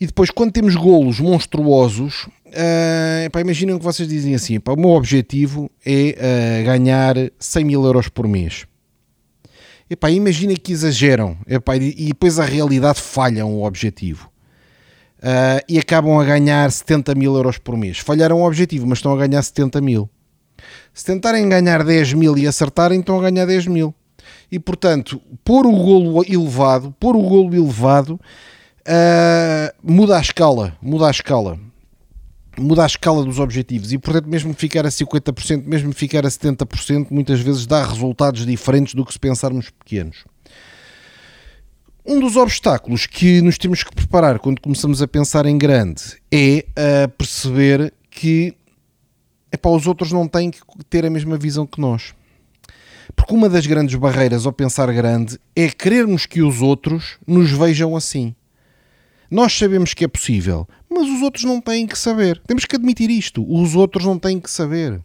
E 0.00 0.06
depois, 0.06 0.30
quando 0.30 0.52
temos 0.52 0.76
golos 0.76 1.18
monstruosos, 1.18 2.28
uh, 2.46 3.24
epá, 3.26 3.40
imaginem 3.40 3.76
que 3.76 3.84
vocês 3.84 4.08
dizem 4.08 4.36
assim: 4.36 4.54
epá, 4.54 4.72
o 4.72 4.76
meu 4.76 4.90
objetivo 4.90 5.68
é 5.84 6.62
uh, 6.62 6.64
ganhar 6.64 7.16
100 7.40 7.64
mil 7.64 7.84
euros 7.84 8.08
por 8.08 8.28
mês. 8.28 8.66
Imaginem 10.08 10.56
que 10.56 10.70
exageram 10.70 11.36
epá, 11.48 11.76
e 11.76 12.06
depois 12.06 12.38
a 12.38 12.44
realidade 12.44 13.00
falham 13.00 13.52
o 13.52 13.64
objetivo. 13.64 14.30
Uh, 15.20 15.60
e 15.68 15.78
acabam 15.78 16.18
a 16.18 16.24
ganhar 16.24 16.70
70 16.70 17.14
mil 17.14 17.34
euros 17.34 17.58
por 17.58 17.76
mês. 17.76 17.98
Falharam 17.98 18.40
o 18.40 18.46
objetivo, 18.46 18.86
mas 18.86 18.98
estão 18.98 19.12
a 19.12 19.16
ganhar 19.16 19.42
70 19.42 19.80
mil. 19.80 20.08
Se 20.94 21.04
tentarem 21.04 21.46
ganhar 21.46 21.84
10 21.84 22.14
mil 22.14 22.38
e 22.38 22.46
acertarem, 22.46 23.00
estão 23.00 23.18
a 23.18 23.30
ganhar 23.30 23.44
10 23.44 23.66
mil. 23.66 23.94
E 24.50 24.58
portanto, 24.58 25.20
pôr 25.44 25.66
o 25.66 25.72
golo 25.72 26.24
elevado, 26.24 26.94
pôr 26.98 27.16
o 27.16 27.22
golo 27.22 27.54
elevado 27.54 28.18
uh, 28.80 29.72
muda 29.82 30.16
a 30.16 30.20
escala, 30.20 30.76
muda 30.80 31.06
a 31.06 31.10
escala. 31.10 31.58
Muda 32.58 32.82
a 32.82 32.86
escala 32.86 33.24
dos 33.24 33.38
objetivos 33.38 33.92
e, 33.92 33.98
portanto, 33.98 34.26
mesmo 34.26 34.52
ficar 34.52 34.84
a 34.84 34.90
50%, 34.90 35.64
mesmo 35.64 35.92
ficar 35.92 36.26
a 36.26 36.28
70%, 36.28 37.06
muitas 37.10 37.40
vezes 37.40 37.64
dá 37.64 37.82
resultados 37.84 38.44
diferentes 38.44 38.92
do 38.92 39.04
que 39.04 39.12
se 39.12 39.18
pensarmos 39.18 39.70
pequenos. 39.70 40.24
Um 42.04 42.18
dos 42.18 42.36
obstáculos 42.36 43.06
que 43.06 43.42
nos 43.42 43.58
temos 43.58 43.82
que 43.82 43.94
preparar 43.94 44.38
quando 44.38 44.60
começamos 44.60 45.02
a 45.02 45.08
pensar 45.08 45.44
em 45.44 45.58
grande 45.58 46.02
é 46.32 46.64
a 47.04 47.08
perceber 47.08 47.92
que 48.10 48.54
epá, 49.52 49.68
os 49.68 49.86
outros 49.86 50.10
não 50.10 50.26
têm 50.26 50.50
que 50.50 50.60
ter 50.88 51.04
a 51.04 51.10
mesma 51.10 51.36
visão 51.36 51.66
que 51.66 51.80
nós. 51.80 52.14
Porque 53.14 53.34
uma 53.34 53.48
das 53.48 53.66
grandes 53.66 53.96
barreiras 53.96 54.46
ao 54.46 54.52
pensar 54.52 54.90
grande 54.92 55.38
é 55.54 55.68
querermos 55.68 56.26
que 56.26 56.42
os 56.42 56.62
outros 56.62 57.18
nos 57.26 57.50
vejam 57.50 57.96
assim. 57.96 58.34
Nós 59.30 59.52
sabemos 59.52 59.94
que 59.94 60.04
é 60.04 60.08
possível, 60.08 60.66
mas 60.88 61.08
os 61.08 61.22
outros 61.22 61.44
não 61.44 61.60
têm 61.60 61.86
que 61.86 61.98
saber. 61.98 62.40
Temos 62.46 62.64
que 62.64 62.76
admitir 62.76 63.10
isto. 63.10 63.44
Os 63.48 63.76
outros 63.76 64.04
não 64.04 64.18
têm 64.18 64.40
que 64.40 64.50
saber. 64.50 65.00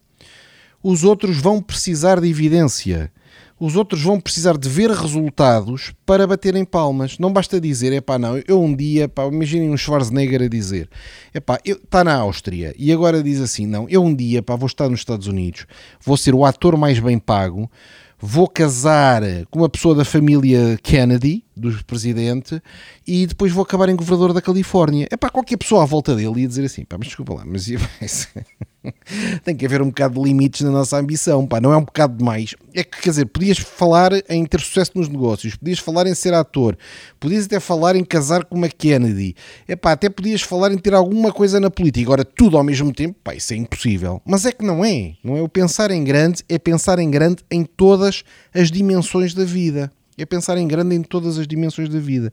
Os 0.81 1.03
outros 1.03 1.37
vão 1.37 1.61
precisar 1.61 2.19
de 2.19 2.29
evidência. 2.29 3.11
Os 3.57 3.77
outros 3.77 4.01
vão 4.01 4.19
precisar 4.19 4.57
de 4.57 4.67
ver 4.67 4.91
resultados 4.91 5.93
para 6.05 6.27
baterem 6.27 6.65
palmas. 6.65 7.17
Não 7.17 7.31
basta 7.31 7.59
dizer, 7.59 7.93
é 7.93 8.01
pá, 8.01 8.19
não, 8.19 8.37
eu 8.45 8.61
um 8.61 8.75
dia, 8.75 9.07
pá, 9.07 9.25
imaginem 9.25 9.69
um 9.69 9.77
Schwarzenegger 9.77 10.41
a 10.41 10.47
dizer, 10.47 10.89
é 11.33 11.39
pá, 11.39 11.57
está 11.63 12.03
na 12.03 12.15
Áustria 12.15 12.75
e 12.77 12.91
agora 12.91 13.23
diz 13.23 13.39
assim, 13.39 13.65
não, 13.65 13.87
eu 13.87 14.03
um 14.03 14.13
dia, 14.13 14.43
pá, 14.43 14.57
vou 14.57 14.67
estar 14.67 14.89
nos 14.89 14.99
Estados 14.99 15.27
Unidos, 15.27 15.65
vou 16.03 16.17
ser 16.17 16.35
o 16.35 16.43
ator 16.43 16.75
mais 16.75 16.99
bem 16.99 17.17
pago, 17.17 17.71
vou 18.19 18.47
casar 18.47 19.21
com 19.49 19.59
uma 19.59 19.69
pessoa 19.69 19.95
da 19.95 20.03
família 20.03 20.77
Kennedy, 20.83 21.45
do 21.55 21.71
presidente, 21.85 22.61
e 23.07 23.25
depois 23.25 23.53
vou 23.53 23.63
acabar 23.63 23.87
em 23.87 23.95
governador 23.95 24.33
da 24.33 24.41
Califórnia. 24.41 25.07
É 25.09 25.15
para 25.15 25.29
qualquer 25.29 25.57
pessoa 25.57 25.83
à 25.83 25.85
volta 25.85 26.13
dele 26.13 26.41
ia 26.41 26.47
dizer 26.47 26.65
assim, 26.65 26.83
pá, 26.83 26.97
mas 26.97 27.07
desculpa 27.07 27.35
lá, 27.35 27.45
mas 27.45 27.67
tem 29.43 29.55
que 29.55 29.65
haver 29.65 29.81
um 29.81 29.87
bocado 29.87 30.15
de 30.15 30.27
limites 30.27 30.61
na 30.61 30.71
nossa 30.71 30.97
ambição, 30.97 31.45
pá, 31.45 31.59
não 31.59 31.73
é 31.73 31.77
um 31.77 31.83
bocado 31.83 32.17
demais. 32.17 32.55
É 32.73 32.83
que, 32.83 33.01
quer 33.01 33.09
dizer, 33.09 33.25
podias 33.25 33.57
falar 33.57 34.11
em 34.29 34.45
ter 34.45 34.59
sucesso 34.59 34.91
nos 34.95 35.07
negócios, 35.07 35.55
podias 35.55 35.79
falar 35.79 36.07
em 36.07 36.15
ser 36.15 36.33
ator, 36.33 36.77
podias 37.19 37.45
até 37.45 37.59
falar 37.59 37.95
em 37.95 38.03
casar 38.03 38.45
com 38.45 38.55
uma 38.55 38.69
Kennedy, 38.69 39.35
é 39.67 39.75
pá, 39.75 39.93
até 39.93 40.09
podias 40.09 40.41
falar 40.41 40.71
em 40.71 40.77
ter 40.77 40.93
alguma 40.93 41.31
coisa 41.31 41.59
na 41.59 41.69
política. 41.69 42.07
Agora, 42.07 42.25
tudo 42.25 42.57
ao 42.57 42.63
mesmo 42.63 42.93
tempo, 42.93 43.17
pá, 43.23 43.33
isso 43.35 43.53
é 43.53 43.55
impossível. 43.55 44.21
Mas 44.25 44.45
é 44.45 44.51
que 44.51 44.65
não 44.65 44.83
é, 44.83 45.13
não 45.23 45.37
é? 45.37 45.41
O 45.41 45.49
pensar 45.49 45.91
em 45.91 46.03
grande 46.03 46.43
é 46.49 46.57
pensar 46.57 46.99
em 46.99 47.09
grande 47.09 47.43
em 47.49 47.63
todas 47.63 48.23
as 48.53 48.71
dimensões 48.71 49.33
da 49.33 49.43
vida. 49.43 49.91
É 50.17 50.25
pensar 50.25 50.57
em 50.57 50.67
grande 50.67 50.95
em 50.95 51.01
todas 51.01 51.37
as 51.37 51.47
dimensões 51.47 51.89
da 51.89 51.99
vida. 51.99 52.31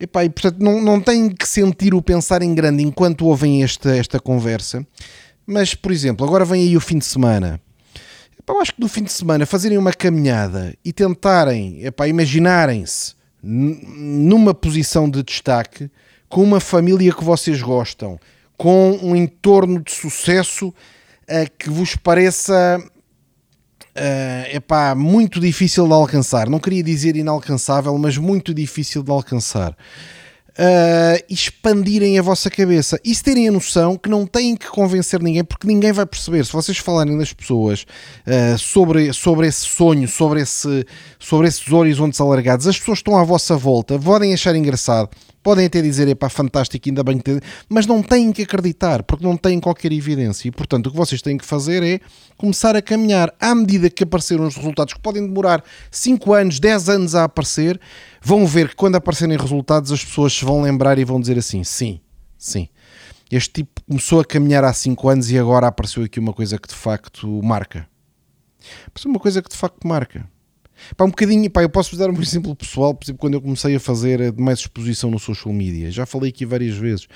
Epá, 0.00 0.24
e 0.24 0.30
portanto 0.30 0.58
não, 0.60 0.80
não 0.80 0.98
têm 0.98 1.28
que 1.28 1.46
sentir 1.46 1.94
o 1.94 2.00
pensar 2.00 2.40
em 2.40 2.54
grande 2.54 2.82
enquanto 2.82 3.26
ouvem 3.26 3.62
esta, 3.62 3.94
esta 3.94 4.18
conversa. 4.18 4.84
Mas, 5.50 5.74
por 5.74 5.90
exemplo, 5.90 6.24
agora 6.24 6.44
vem 6.44 6.62
aí 6.62 6.76
o 6.76 6.80
fim 6.80 6.96
de 6.96 7.04
semana. 7.04 7.60
Epá, 8.38 8.52
eu 8.52 8.60
acho 8.60 8.72
que 8.72 8.80
no 8.80 8.86
fim 8.86 9.02
de 9.02 9.10
semana 9.10 9.44
fazerem 9.44 9.76
uma 9.76 9.92
caminhada 9.92 10.72
e 10.84 10.92
tentarem, 10.92 11.82
imaginarem-se 12.08 13.14
numa 13.42 14.54
posição 14.54 15.10
de 15.10 15.24
destaque 15.24 15.90
com 16.28 16.40
uma 16.44 16.60
família 16.60 17.12
que 17.12 17.24
vocês 17.24 17.60
gostam, 17.60 18.16
com 18.56 18.96
um 19.02 19.16
entorno 19.16 19.82
de 19.82 19.90
sucesso 19.90 20.68
uh, 20.68 21.50
que 21.58 21.68
vos 21.68 21.96
pareça 21.96 22.80
uh, 22.80 24.56
epá, 24.56 24.94
muito 24.94 25.40
difícil 25.40 25.88
de 25.88 25.92
alcançar. 25.92 26.48
Não 26.48 26.60
queria 26.60 26.84
dizer 26.84 27.16
inalcançável, 27.16 27.98
mas 27.98 28.16
muito 28.16 28.54
difícil 28.54 29.02
de 29.02 29.10
alcançar. 29.10 29.76
Uh, 30.60 31.24
expandirem 31.30 32.18
a 32.18 32.22
vossa 32.22 32.50
cabeça 32.50 33.00
e 33.02 33.14
se 33.14 33.22
terem 33.22 33.48
a 33.48 33.52
noção 33.52 33.96
que 33.96 34.10
não 34.10 34.26
têm 34.26 34.54
que 34.54 34.66
convencer 34.66 35.22
ninguém, 35.22 35.42
porque 35.42 35.66
ninguém 35.66 35.90
vai 35.90 36.04
perceber. 36.04 36.44
Se 36.44 36.52
vocês 36.52 36.76
falarem 36.76 37.16
das 37.16 37.32
pessoas 37.32 37.86
uh, 38.26 38.58
sobre, 38.58 39.10
sobre 39.14 39.46
esse 39.46 39.64
sonho, 39.64 40.06
sobre, 40.06 40.42
esse, 40.42 40.84
sobre 41.18 41.48
esses 41.48 41.72
horizontes 41.72 42.20
alargados, 42.20 42.66
as 42.66 42.78
pessoas 42.78 42.98
estão 42.98 43.16
à 43.16 43.24
vossa 43.24 43.56
volta, 43.56 43.98
podem 43.98 44.34
achar 44.34 44.54
engraçado, 44.54 45.08
Podem 45.42 45.66
até 45.66 45.80
dizer, 45.80 46.06
é 46.06 46.14
pá, 46.14 46.28
fantástico, 46.28 46.86
ainda 46.88 47.02
bem 47.02 47.16
que 47.16 47.24
tem, 47.24 47.40
mas 47.66 47.86
não 47.86 48.02
têm 48.02 48.30
que 48.30 48.42
acreditar, 48.42 49.02
porque 49.02 49.24
não 49.24 49.38
têm 49.38 49.58
qualquer 49.58 49.90
evidência. 49.90 50.48
E, 50.48 50.50
portanto, 50.50 50.88
o 50.88 50.90
que 50.90 50.96
vocês 50.96 51.22
têm 51.22 51.38
que 51.38 51.46
fazer 51.46 51.82
é 51.82 52.00
começar 52.36 52.76
a 52.76 52.82
caminhar. 52.82 53.34
À 53.40 53.54
medida 53.54 53.88
que 53.88 54.04
apareceram 54.04 54.46
os 54.46 54.54
resultados, 54.54 54.92
que 54.92 55.00
podem 55.00 55.26
demorar 55.26 55.64
5 55.90 56.34
anos, 56.34 56.60
10 56.60 56.88
anos 56.90 57.14
a 57.14 57.24
aparecer, 57.24 57.80
vão 58.20 58.46
ver 58.46 58.68
que 58.68 58.76
quando 58.76 58.96
aparecerem 58.96 59.38
resultados, 59.38 59.90
as 59.90 60.04
pessoas 60.04 60.34
se 60.34 60.44
vão 60.44 60.60
lembrar 60.60 60.98
e 60.98 61.04
vão 61.04 61.18
dizer 61.18 61.38
assim: 61.38 61.64
sim, 61.64 62.00
sim. 62.36 62.68
Este 63.30 63.62
tipo 63.62 63.80
começou 63.88 64.20
a 64.20 64.24
caminhar 64.24 64.64
há 64.64 64.72
5 64.72 65.08
anos 65.08 65.30
e 65.30 65.38
agora 65.38 65.68
apareceu 65.68 66.02
aqui 66.02 66.20
uma 66.20 66.34
coisa 66.34 66.58
que 66.58 66.68
de 66.68 66.74
facto 66.74 67.26
marca. 67.42 67.88
Mas 68.92 69.04
uma 69.06 69.18
coisa 69.18 69.40
que 69.40 69.48
de 69.48 69.56
facto 69.56 69.86
marca. 69.86 70.28
Pá, 70.96 71.04
um 71.04 71.08
bocadinho, 71.08 71.50
pá, 71.50 71.62
eu 71.62 71.68
posso-vos 71.68 71.98
dar 71.98 72.10
um 72.10 72.18
exemplo 72.20 72.54
pessoal, 72.54 72.94
por 72.94 73.04
exemplo, 73.04 73.20
quando 73.20 73.34
eu 73.34 73.40
comecei 73.40 73.74
a 73.74 73.80
fazer 73.80 74.20
eh, 74.20 74.32
mais 74.36 74.60
exposição 74.60 75.10
no 75.10 75.18
social 75.18 75.52
media, 75.52 75.90
já 75.90 76.06
falei 76.06 76.30
aqui 76.30 76.44
várias 76.44 76.76
vezes. 76.76 77.06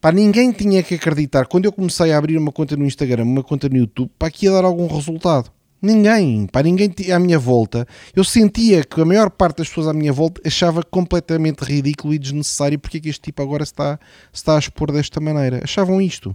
Pá, 0.00 0.12
ninguém 0.12 0.52
tinha 0.52 0.82
que 0.82 0.94
acreditar, 0.94 1.46
quando 1.46 1.64
eu 1.64 1.72
comecei 1.72 2.12
a 2.12 2.18
abrir 2.18 2.36
uma 2.36 2.52
conta 2.52 2.76
no 2.76 2.84
Instagram, 2.84 3.24
uma 3.24 3.42
conta 3.42 3.68
no 3.68 3.76
YouTube, 3.76 4.10
para 4.18 4.30
que 4.30 4.46
ia 4.46 4.52
dar 4.52 4.64
algum 4.64 4.86
resultado. 4.86 5.50
Ninguém, 5.80 6.46
pá, 6.46 6.62
ninguém 6.62 6.90
à 7.12 7.18
minha 7.18 7.38
volta. 7.38 7.86
Eu 8.16 8.24
sentia 8.24 8.82
que 8.84 9.00
a 9.00 9.04
maior 9.04 9.28
parte 9.28 9.58
das 9.58 9.68
pessoas 9.68 9.86
à 9.86 9.92
minha 9.92 10.14
volta 10.14 10.40
achava 10.46 10.82
completamente 10.82 11.60
ridículo 11.60 12.14
e 12.14 12.18
desnecessário 12.18 12.78
porque 12.78 12.96
é 12.96 13.00
que 13.00 13.08
este 13.10 13.20
tipo 13.20 13.42
agora 13.42 13.62
está, 13.62 13.98
está 14.32 14.56
a 14.56 14.58
expor 14.58 14.90
desta 14.90 15.20
maneira. 15.20 15.60
Achavam 15.62 16.00
isto 16.00 16.34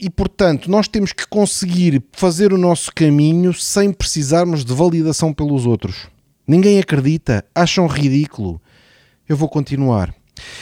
e 0.00 0.08
portanto 0.08 0.70
nós 0.70 0.88
temos 0.88 1.12
que 1.12 1.26
conseguir 1.26 2.02
fazer 2.12 2.52
o 2.52 2.58
nosso 2.58 2.92
caminho 2.94 3.52
sem 3.52 3.92
precisarmos 3.92 4.64
de 4.64 4.72
validação 4.72 5.32
pelos 5.32 5.66
outros. 5.66 6.08
Ninguém 6.46 6.78
acredita, 6.78 7.44
acham 7.54 7.86
ridículo. 7.86 8.60
Eu 9.28 9.36
vou 9.36 9.48
continuar. 9.48 10.14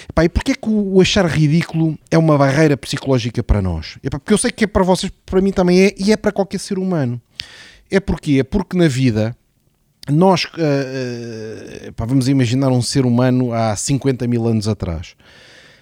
Epá, 0.08 0.24
e 0.24 0.28
porquê 0.28 0.54
que 0.54 0.68
o 0.68 1.00
achar 1.00 1.24
ridículo 1.26 1.96
é 2.10 2.18
uma 2.18 2.36
barreira 2.36 2.76
psicológica 2.76 3.42
para 3.42 3.62
nós? 3.62 3.96
Epá, 4.02 4.18
porque 4.18 4.32
eu 4.32 4.38
sei 4.38 4.50
que 4.50 4.64
é 4.64 4.66
para 4.66 4.82
vocês, 4.82 5.12
para 5.24 5.40
mim 5.40 5.52
também 5.52 5.82
é, 5.82 5.94
e 5.96 6.12
é 6.12 6.16
para 6.16 6.32
qualquer 6.32 6.58
ser 6.58 6.78
humano. 6.78 7.20
É 7.90 8.00
porque 8.00 8.40
é 8.40 8.42
porque 8.42 8.76
na 8.76 8.88
vida 8.88 9.36
nós 10.10 10.44
uh, 10.44 10.48
uh, 10.58 11.88
epá, 11.88 12.04
vamos 12.04 12.28
imaginar 12.28 12.68
um 12.68 12.82
ser 12.82 13.06
humano 13.06 13.52
há 13.52 13.74
50 13.76 14.26
mil 14.26 14.46
anos 14.46 14.66
atrás 14.66 15.14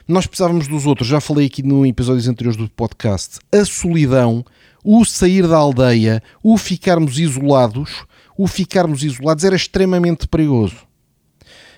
nós 0.09 0.27
precisávamos 0.27 0.69
dos 0.69 0.87
outros, 0.87 1.09
já 1.09 1.21
falei 1.21 1.47
aqui 1.47 1.63
no 1.63 1.85
episódios 1.85 2.29
anteriores 2.29 2.57
do 2.57 2.69
podcast. 2.71 3.41
A 3.53 3.65
solidão, 3.65 4.45
o 4.85 5.05
sair 5.05 5.49
da 5.49 5.57
aldeia, 5.57 6.23
o 6.43 6.57
ficarmos 6.57 7.19
isolados, 7.19 8.05
o 8.39 8.47
ficarmos 8.47 9.03
isolados 9.03 9.43
era 9.43 9.57
extremamente 9.57 10.29
perigoso. 10.29 10.77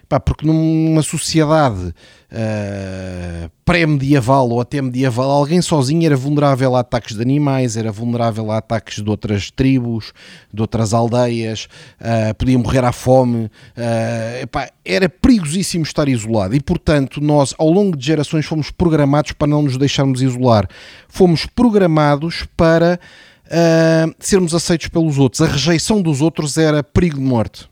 Pá, 0.07 0.21
porque 0.21 0.47
numa 0.47 1.03
sociedade 1.03 1.95
uh, 2.33 3.51
pré-medieval 3.65 4.49
ou 4.49 4.61
até 4.61 4.81
medieval, 4.81 5.31
alguém 5.31 5.61
sozinho 5.61 6.07
era 6.07 6.17
vulnerável 6.17 6.77
a 6.77 6.81
ataques 6.81 7.17
de 7.17 7.23
animais, 7.23 7.77
era 7.77 7.91
vulnerável 7.91 8.51
a 8.51 8.59
ataques 8.59 9.03
de 9.03 9.09
outras 9.09 9.51
tribos, 9.51 10.13
de 10.53 10.61
outras 10.61 10.95
aldeias, 10.95 11.69
uh, 12.01 12.35
podia 12.35 12.59
morrer 12.59 12.85
à 12.85 12.93
fome. 12.93 13.47
Uh, 13.47 14.43
epá, 14.43 14.71
era 14.85 15.09
perigosíssimo 15.09 15.85
estar 15.85 16.09
isolado 16.09 16.55
e, 16.55 16.61
portanto, 16.61 17.21
nós, 17.21 17.55
ao 17.59 17.71
longo 17.71 17.97
de 17.97 18.07
gerações, 18.07 18.47
fomos 18.47 18.71
programados 18.71 19.33
para 19.33 19.49
não 19.49 19.63
nos 19.63 19.77
deixarmos 19.77 20.23
isolar. 20.23 20.69
Fomos 21.09 21.47
programados 21.47 22.47
para 22.57 22.99
sermos 24.19 24.55
aceitos 24.55 24.89
pelos 24.89 25.19
outros. 25.19 25.41
A 25.41 25.47
rejeição 25.47 26.03
dos 26.03 26.21
outros 26.21 26.59
era 26.59 26.83
perigo 26.83 27.17
de 27.17 27.25
morte. 27.25 27.67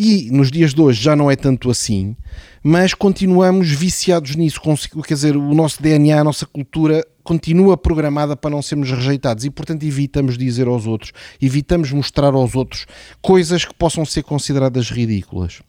E 0.00 0.30
nos 0.30 0.48
dias 0.48 0.72
de 0.72 0.80
hoje 0.80 1.02
já 1.02 1.16
não 1.16 1.28
é 1.28 1.34
tanto 1.34 1.68
assim, 1.68 2.14
mas 2.62 2.94
continuamos 2.94 3.72
viciados 3.72 4.36
nisso. 4.36 4.60
Quer 5.04 5.14
dizer, 5.14 5.36
o 5.36 5.52
nosso 5.52 5.82
DNA, 5.82 6.20
a 6.20 6.22
nossa 6.22 6.46
cultura 6.46 7.04
continua 7.24 7.76
programada 7.76 8.36
para 8.36 8.50
não 8.50 8.62
sermos 8.62 8.92
rejeitados 8.92 9.44
e, 9.44 9.50
portanto, 9.50 9.82
evitamos 9.82 10.38
dizer 10.38 10.68
aos 10.68 10.86
outros, 10.86 11.10
evitamos 11.42 11.90
mostrar 11.90 12.32
aos 12.32 12.54
outros 12.54 12.86
coisas 13.20 13.64
que 13.64 13.74
possam 13.74 14.04
ser 14.06 14.22
consideradas 14.22 14.88
ridículas. 14.88 15.62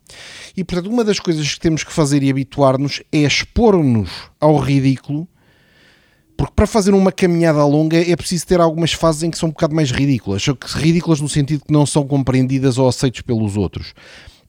E, 0.56 0.64
portanto, 0.64 0.94
uma 0.94 1.04
das 1.04 1.20
coisas 1.20 1.52
que 1.52 1.60
temos 1.60 1.84
que 1.84 1.92
fazer 1.92 2.22
e 2.22 2.30
habituar-nos 2.30 3.02
é 3.12 3.24
expor-nos 3.24 4.12
ao 4.40 4.58
ridículo 4.58 5.28
porque 6.40 6.54
para 6.56 6.66
fazer 6.66 6.94
uma 6.94 7.12
caminhada 7.12 7.66
longa 7.66 7.98
é 7.98 8.16
preciso 8.16 8.48
ter 8.48 8.62
algumas 8.62 8.94
fases 8.94 9.24
em 9.24 9.30
que 9.30 9.38
são 9.38 9.50
um 9.50 9.52
bocado 9.52 9.76
mais 9.76 9.92
ridículas, 9.92 10.42
só 10.42 10.56
que 10.56 10.68
ridículas 10.68 11.20
no 11.20 11.28
sentido 11.28 11.66
que 11.66 11.74
não 11.74 11.86
são 11.86 12.08
compreendidas 12.08 12.78
ou 12.78 12.88
aceitas 12.88 13.20
pelos 13.20 13.58
outros. 13.58 13.94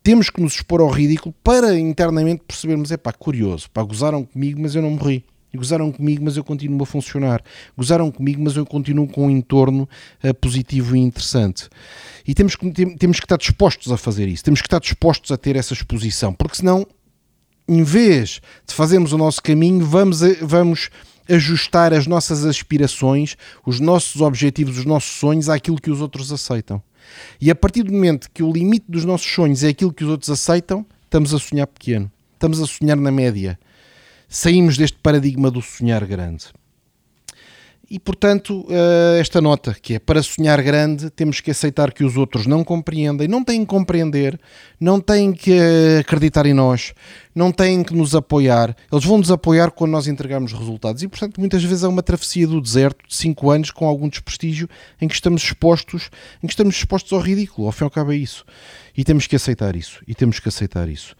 Temos 0.00 0.30
que 0.30 0.40
nos 0.40 0.54
expor 0.54 0.80
ao 0.80 0.88
ridículo 0.88 1.35
para 1.42 1.76
internamente 1.76 2.44
percebermos, 2.47 2.92
é 2.92 2.97
pá, 2.97 3.12
curioso, 3.12 3.68
pá, 3.73 3.82
gozaram 3.82 4.25
comigo, 4.25 4.61
mas 4.62 4.76
eu 4.76 4.82
não 4.82 4.90
morri. 4.92 5.25
E 5.52 5.56
gozaram 5.56 5.90
comigo, 5.90 6.25
mas 6.25 6.37
eu 6.37 6.44
continuo 6.44 6.80
a 6.80 6.87
funcionar. 6.87 7.42
Gozaram 7.76 8.09
comigo, 8.09 8.40
mas 8.40 8.56
eu 8.56 8.64
continuo 8.64 9.09
com 9.09 9.26
um 9.26 9.30
entorno 9.30 9.88
uh, 10.23 10.32
positivo 10.35 10.94
e 10.94 11.00
interessante. 11.00 11.68
E 12.25 12.35
temos 12.35 12.54
que, 12.54 12.70
tem, 12.70 12.97
temos 12.97 13.18
que 13.18 13.26
estar 13.26 13.37
dispostos 13.37 13.90
a 13.90 13.97
fazer 13.97 14.28
isso. 14.28 14.44
Temos 14.44 14.61
que 14.61 14.68
estar 14.68 14.78
dispostos 14.78 15.32
a 15.32 15.37
ter 15.37 15.56
essa 15.56 15.75
exposição. 15.75 16.32
Porque 16.32 16.59
senão, 16.59 16.87
em 17.66 17.82
vez 17.82 18.40
de 18.64 18.73
fazermos 18.73 19.12
o 19.12 19.18
nosso 19.18 19.42
caminho, 19.42 19.85
vamos, 19.85 20.20
vamos 20.40 20.88
ajustar 21.30 21.92
as 21.92 22.06
nossas 22.06 22.44
aspirações, 22.44 23.37
os 23.64 23.80
nossos 23.80 24.20
objetivos, 24.20 24.78
os 24.78 24.84
nossos 24.84 25.12
sonhos 25.12 25.49
àquilo 25.49 25.80
que 25.80 25.90
os 25.90 26.00
outros 26.00 26.32
aceitam. 26.32 26.82
E 27.40 27.50
a 27.50 27.54
partir 27.54 27.82
do 27.82 27.92
momento 27.92 28.30
que 28.32 28.42
o 28.42 28.52
limite 28.52 28.84
dos 28.88 29.04
nossos 29.04 29.30
sonhos 29.30 29.64
é 29.64 29.68
aquilo 29.68 29.92
que 29.92 30.04
os 30.04 30.10
outros 30.10 30.30
aceitam, 30.30 30.84
estamos 31.04 31.34
a 31.34 31.38
sonhar 31.38 31.66
pequeno, 31.66 32.10
estamos 32.34 32.60
a 32.60 32.66
sonhar 32.66 32.96
na 32.96 33.10
média. 33.10 33.58
Saímos 34.28 34.76
deste 34.76 34.99
paradigma 34.99 35.50
do 35.50 35.60
sonhar 35.60 36.04
grande. 36.06 36.46
E, 37.90 37.99
portanto, 37.99 38.64
eh, 38.70 39.18
esta 39.18 39.40
nota, 39.40 39.75
que 39.75 39.94
é 39.94 39.99
para 39.99 40.23
sonhar 40.23 40.62
grande, 40.62 41.11
temos 41.11 41.40
que 41.40 41.50
aceitar 41.50 41.92
que 41.92 42.04
os 42.04 42.16
outros 42.16 42.47
não 42.47 42.62
compreendem, 42.62 43.26
não 43.26 43.42
têm 43.42 43.62
que 43.62 43.66
compreender, 43.66 44.38
não 44.78 45.00
têm 45.00 45.32
que 45.32 45.59
acreditar 45.99 46.47
em 46.47 46.54
nós, 46.54 46.94
não 47.35 47.50
têm 47.50 47.82
que 47.82 47.92
nos 47.92 48.14
apoiar. 48.14 48.76
Eles 48.92 49.04
vão 49.04 49.18
nos 49.18 49.32
apoiar 49.32 49.73
quando 49.73 49.90
nós 49.90 50.06
entregarmos 50.06 50.52
resultados. 50.52 51.02
E, 51.02 51.09
portanto, 51.09 51.40
muitas 51.40 51.64
vezes 51.64 51.82
é 51.82 51.88
uma 51.88 52.00
travessia 52.00 52.47
do 52.47 52.61
deserto 52.61 53.09
de 53.09 53.16
5 53.16 53.50
anos 53.50 53.73
com 53.73 53.85
algum 53.85 54.09
desprestígio 54.09 54.68
em 55.00 55.09
que 55.09 55.14
estamos 55.14 55.42
expostos, 55.42 56.11
em 56.40 56.47
que 56.47 56.52
estamos 56.52 56.76
expostos 56.76 57.12
ao 57.12 57.18
ridículo. 57.18 57.66
Ao 57.66 57.73
fim 57.73 57.82
e 57.82 57.87
ao 57.87 57.90
cabo 57.90 58.12
é 58.12 58.16
isso. 58.16 58.44
E 58.97 59.02
temos 59.02 59.26
que 59.26 59.35
aceitar 59.35 59.75
isso. 59.75 60.00
E 60.06 60.14
temos 60.14 60.38
que 60.38 60.49
aceitar 60.49 60.88
isso. 60.88 61.16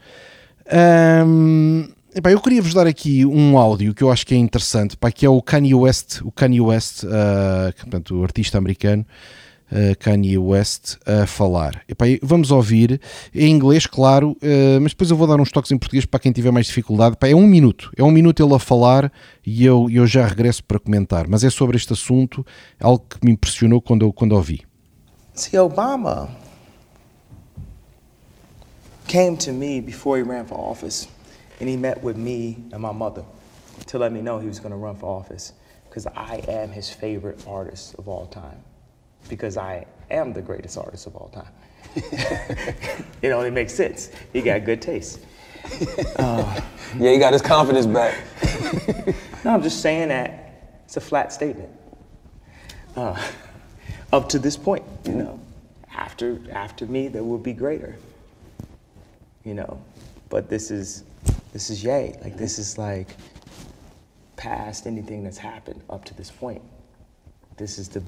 Hum, 1.27 1.89
Epá, 2.13 2.29
eu 2.29 2.41
queria 2.41 2.61
vos 2.61 2.73
dar 2.73 2.85
aqui 2.85 3.25
um 3.25 3.57
áudio 3.57 3.93
que 3.93 4.03
eu 4.03 4.11
acho 4.11 4.27
que 4.27 4.33
é 4.33 4.37
interessante, 4.37 4.97
pá, 4.97 5.09
que 5.09 5.25
é 5.25 5.29
o 5.29 5.41
Kanye 5.41 5.73
West, 5.73 6.19
o 6.23 6.31
Kanye 6.31 6.59
West, 6.59 7.03
uh, 7.03 7.73
portanto, 7.79 8.19
o 8.19 8.23
artista 8.23 8.57
americano, 8.57 9.05
uh, 9.71 9.97
Kanye 9.97 10.37
West 10.37 10.97
a 11.05 11.25
falar. 11.25 11.81
Epá, 11.87 12.05
vamos 12.21 12.51
ouvir 12.51 12.99
em 13.33 13.49
inglês, 13.49 13.87
claro, 13.87 14.31
uh, 14.31 14.81
mas 14.81 14.91
depois 14.91 15.09
eu 15.09 15.15
vou 15.15 15.25
dar 15.25 15.39
uns 15.39 15.51
toques 15.51 15.71
em 15.71 15.77
português 15.77 16.05
para 16.05 16.19
quem 16.19 16.33
tiver 16.33 16.51
mais 16.51 16.65
dificuldade. 16.65 17.13
Epá, 17.13 17.29
é 17.29 17.35
um 17.35 17.47
minuto, 17.47 17.89
é 17.95 18.03
um 18.03 18.11
minuto 18.11 18.43
ele 18.43 18.53
a 18.53 18.59
falar 18.59 19.09
e 19.45 19.65
eu, 19.65 19.87
eu 19.89 20.05
já 20.05 20.27
regresso 20.27 20.65
para 20.65 20.79
comentar. 20.79 21.29
Mas 21.29 21.45
é 21.45 21.49
sobre 21.49 21.77
este 21.77 21.93
assunto, 21.93 22.45
algo 22.77 23.05
que 23.09 23.25
me 23.25 23.31
impressionou 23.31 23.81
quando 23.81 24.05
eu, 24.05 24.11
quando 24.11 24.33
ouvi. 24.33 24.63
See, 25.33 25.57
Obama 25.57 26.29
came 29.07 29.37
to 29.37 29.53
me 29.53 29.79
before 29.79 30.19
he 30.19 30.23
ran 30.23 30.43
for 30.43 30.59
office, 30.59 31.07
and 31.61 31.69
he 31.69 31.77
met 31.77 32.01
with 32.01 32.17
me 32.17 32.57
and 32.73 32.81
my 32.81 32.91
mother 32.91 33.23
to 33.85 33.99
let 33.99 34.11
me 34.11 34.19
know 34.19 34.39
he 34.39 34.47
was 34.47 34.59
going 34.59 34.71
to 34.71 34.77
run 34.77 34.95
for 34.95 35.05
office 35.05 35.53
because 35.87 36.07
I 36.07 36.43
am 36.47 36.71
his 36.71 36.89
favorite 36.89 37.45
artist 37.47 37.93
of 37.99 38.07
all 38.07 38.25
time. 38.25 38.57
Because 39.29 39.57
I 39.57 39.85
am 40.09 40.33
the 40.33 40.41
greatest 40.41 40.75
artist 40.75 41.05
of 41.05 41.15
all 41.15 41.29
time. 41.29 41.51
it 43.21 43.29
only 43.29 43.51
makes 43.51 43.75
sense. 43.75 44.09
He 44.33 44.41
got 44.41 44.65
good 44.65 44.81
taste. 44.81 45.19
Uh, 46.17 46.61
yeah, 46.97 47.11
he 47.11 47.19
got 47.19 47.31
his 47.31 47.43
confidence 47.43 47.85
back. 47.85 48.17
no, 49.45 49.53
I'm 49.53 49.61
just 49.61 49.81
saying 49.81 50.07
that 50.07 50.79
it's 50.85 50.97
a 50.97 51.01
flat 51.01 51.31
statement. 51.31 51.69
Uh, 52.95 53.21
up 54.11 54.27
to 54.29 54.39
this 54.39 54.57
point, 54.57 54.83
you 55.05 55.13
know, 55.13 55.39
after 55.93 56.39
after 56.51 56.87
me, 56.87 57.07
there 57.07 57.23
will 57.23 57.37
be 57.37 57.53
greater. 57.53 57.97
You 59.43 59.53
know, 59.53 59.81
but 60.29 60.49
this 60.49 60.71
is 60.71 61.03
this 61.53 61.69
is 61.69 61.83
yay. 61.83 62.17
Like 62.23 62.37
this 62.37 62.59
is 62.59 62.77
like 62.77 63.15
past 64.35 64.87
anything 64.87 65.23
that's 65.23 65.37
happened 65.37 65.81
up 65.89 66.05
to 66.05 66.13
this 66.15 66.31
point. 66.31 66.61
This 67.57 67.77
is 67.77 67.89
the 67.89 68.03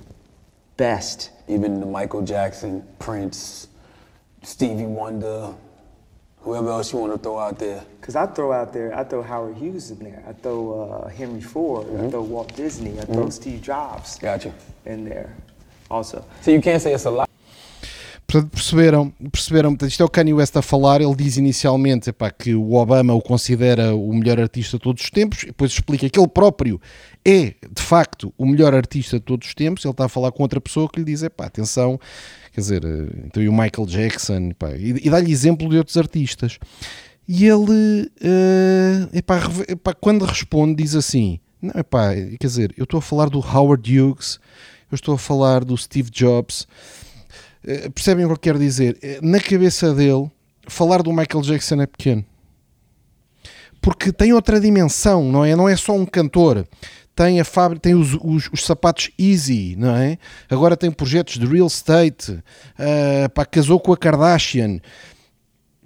best. 0.77 1.31
Even 1.47 1.79
the 1.79 1.85
Michael 1.85 2.21
Jackson, 2.21 2.87
Prince, 2.99 3.67
Stevie 4.41 4.85
Wonder, 4.85 5.53
whoever 6.39 6.69
else 6.69 6.91
you 6.91 6.99
want 6.99 7.13
to 7.13 7.19
throw 7.19 7.39
out 7.39 7.59
there. 7.59 7.83
Because 7.99 8.15
I 8.15 8.25
throw 8.25 8.51
out 8.51 8.73
there, 8.73 8.95
I 8.97 9.03
throw 9.03 9.21
Howard 9.21 9.57
Hughes 9.57 9.91
in 9.91 9.99
there. 9.99 10.23
I 10.27 10.33
throw 10.33 10.81
uh, 10.81 11.07
Henry 11.09 11.41
Ford. 11.41 11.87
Mm-hmm. 11.87 12.05
I 12.05 12.09
throw 12.09 12.21
Walt 12.21 12.55
Disney. 12.55 12.99
I 12.99 13.05
throw 13.05 13.23
mm-hmm. 13.23 13.29
Steve 13.29 13.61
Jobs. 13.61 14.17
Gotcha. 14.17 14.53
In 14.85 15.05
there, 15.05 15.35
also. 15.89 16.25
So 16.41 16.51
you 16.51 16.61
can't 16.61 16.81
say 16.81 16.93
it's 16.93 17.05
a 17.05 17.11
lot. 17.11 17.29
Portanto, 18.33 18.49
perceberam, 18.49 19.13
perceberam, 19.31 19.69
portanto, 19.69 19.91
isto 19.91 20.01
é 20.01 20.05
o 20.07 20.09
Kanye 20.09 20.33
West 20.33 20.57
a 20.57 20.61
falar, 20.63 21.01
ele 21.01 21.15
diz 21.15 21.37
inicialmente 21.37 22.09
epá, 22.09 22.31
que 22.31 22.55
o 22.55 22.73
Obama 22.73 23.13
o 23.13 23.21
considera 23.21 23.93
o 23.93 24.11
melhor 24.11 24.39
artista 24.39 24.77
de 24.77 24.81
todos 24.81 25.03
os 25.03 25.11
tempos, 25.11 25.43
depois 25.45 25.71
explica 25.71 26.09
que 26.09 26.19
ele 26.19 26.27
próprio 26.27 26.81
é, 27.23 27.53
de 27.71 27.81
facto, 27.81 28.33
o 28.35 28.47
melhor 28.47 28.73
artista 28.73 29.19
de 29.19 29.25
todos 29.25 29.47
os 29.47 29.53
tempos, 29.53 29.85
ele 29.85 29.91
está 29.91 30.05
a 30.05 30.09
falar 30.09 30.31
com 30.31 30.41
outra 30.41 30.59
pessoa 30.59 30.89
que 30.89 30.97
lhe 30.97 31.05
diz, 31.05 31.21
epá, 31.21 31.45
atenção, 31.45 31.99
quer 32.51 32.61
dizer, 32.61 32.83
eh, 32.83 33.23
então 33.27 33.43
e 33.43 33.47
o 33.47 33.53
Michael 33.53 33.85
Jackson, 33.85 34.49
epá, 34.49 34.71
e, 34.71 35.05
e 35.05 35.09
dá-lhe 35.11 35.31
exemplo 35.31 35.69
de 35.69 35.77
outros 35.77 35.95
artistas. 35.95 36.57
E 37.27 37.45
ele, 37.45 38.09
uh, 38.19 39.15
epá, 39.15 39.41
epá, 39.67 39.93
quando 39.93 40.25
responde, 40.25 40.81
diz 40.81 40.95
assim, 40.95 41.39
não, 41.61 41.79
epá, 41.79 42.15
quer 42.15 42.47
dizer, 42.47 42.73
eu 42.75 42.85
estou 42.85 42.97
a 42.97 43.01
falar 43.01 43.29
do 43.29 43.37
Howard 43.37 43.99
Hughes, 43.99 44.39
eu 44.91 44.95
estou 44.95 45.13
a 45.13 45.19
falar 45.19 45.63
do 45.63 45.77
Steve 45.77 46.09
Jobs, 46.09 46.67
percebem 47.93 48.25
o 48.25 48.29
que 48.29 48.33
eu 48.33 48.39
quero 48.39 48.59
dizer? 48.59 48.97
Eh, 49.01 49.19
na 49.21 49.39
cabeça 49.39 49.93
dele, 49.93 50.29
falar 50.67 51.01
do 51.01 51.11
Michael 51.11 51.41
Jackson 51.41 51.81
é 51.81 51.85
pequeno. 51.85 52.25
Porque 53.81 54.11
tem 54.11 54.33
outra 54.33 54.59
dimensão, 54.59 55.31
não 55.31 55.43
é? 55.43 55.55
Não 55.55 55.67
é 55.67 55.75
só 55.75 55.93
um 55.93 56.05
cantor. 56.05 56.67
Tem 57.15 57.39
a 57.39 57.45
fábrica, 57.45 57.81
tem 57.81 57.95
os, 57.95 58.13
os, 58.15 58.49
os 58.51 58.65
sapatos 58.65 59.11
Easy, 59.19 59.75
não 59.77 59.95
é? 59.95 60.17
Agora 60.49 60.75
tem 60.75 60.89
projetos 60.89 61.37
de 61.37 61.45
real 61.45 61.67
estate. 61.67 62.31
Uh, 62.31 63.29
pá, 63.33 63.45
casou 63.45 63.79
com 63.79 63.93
a 63.93 63.97
Kardashian 63.97 64.79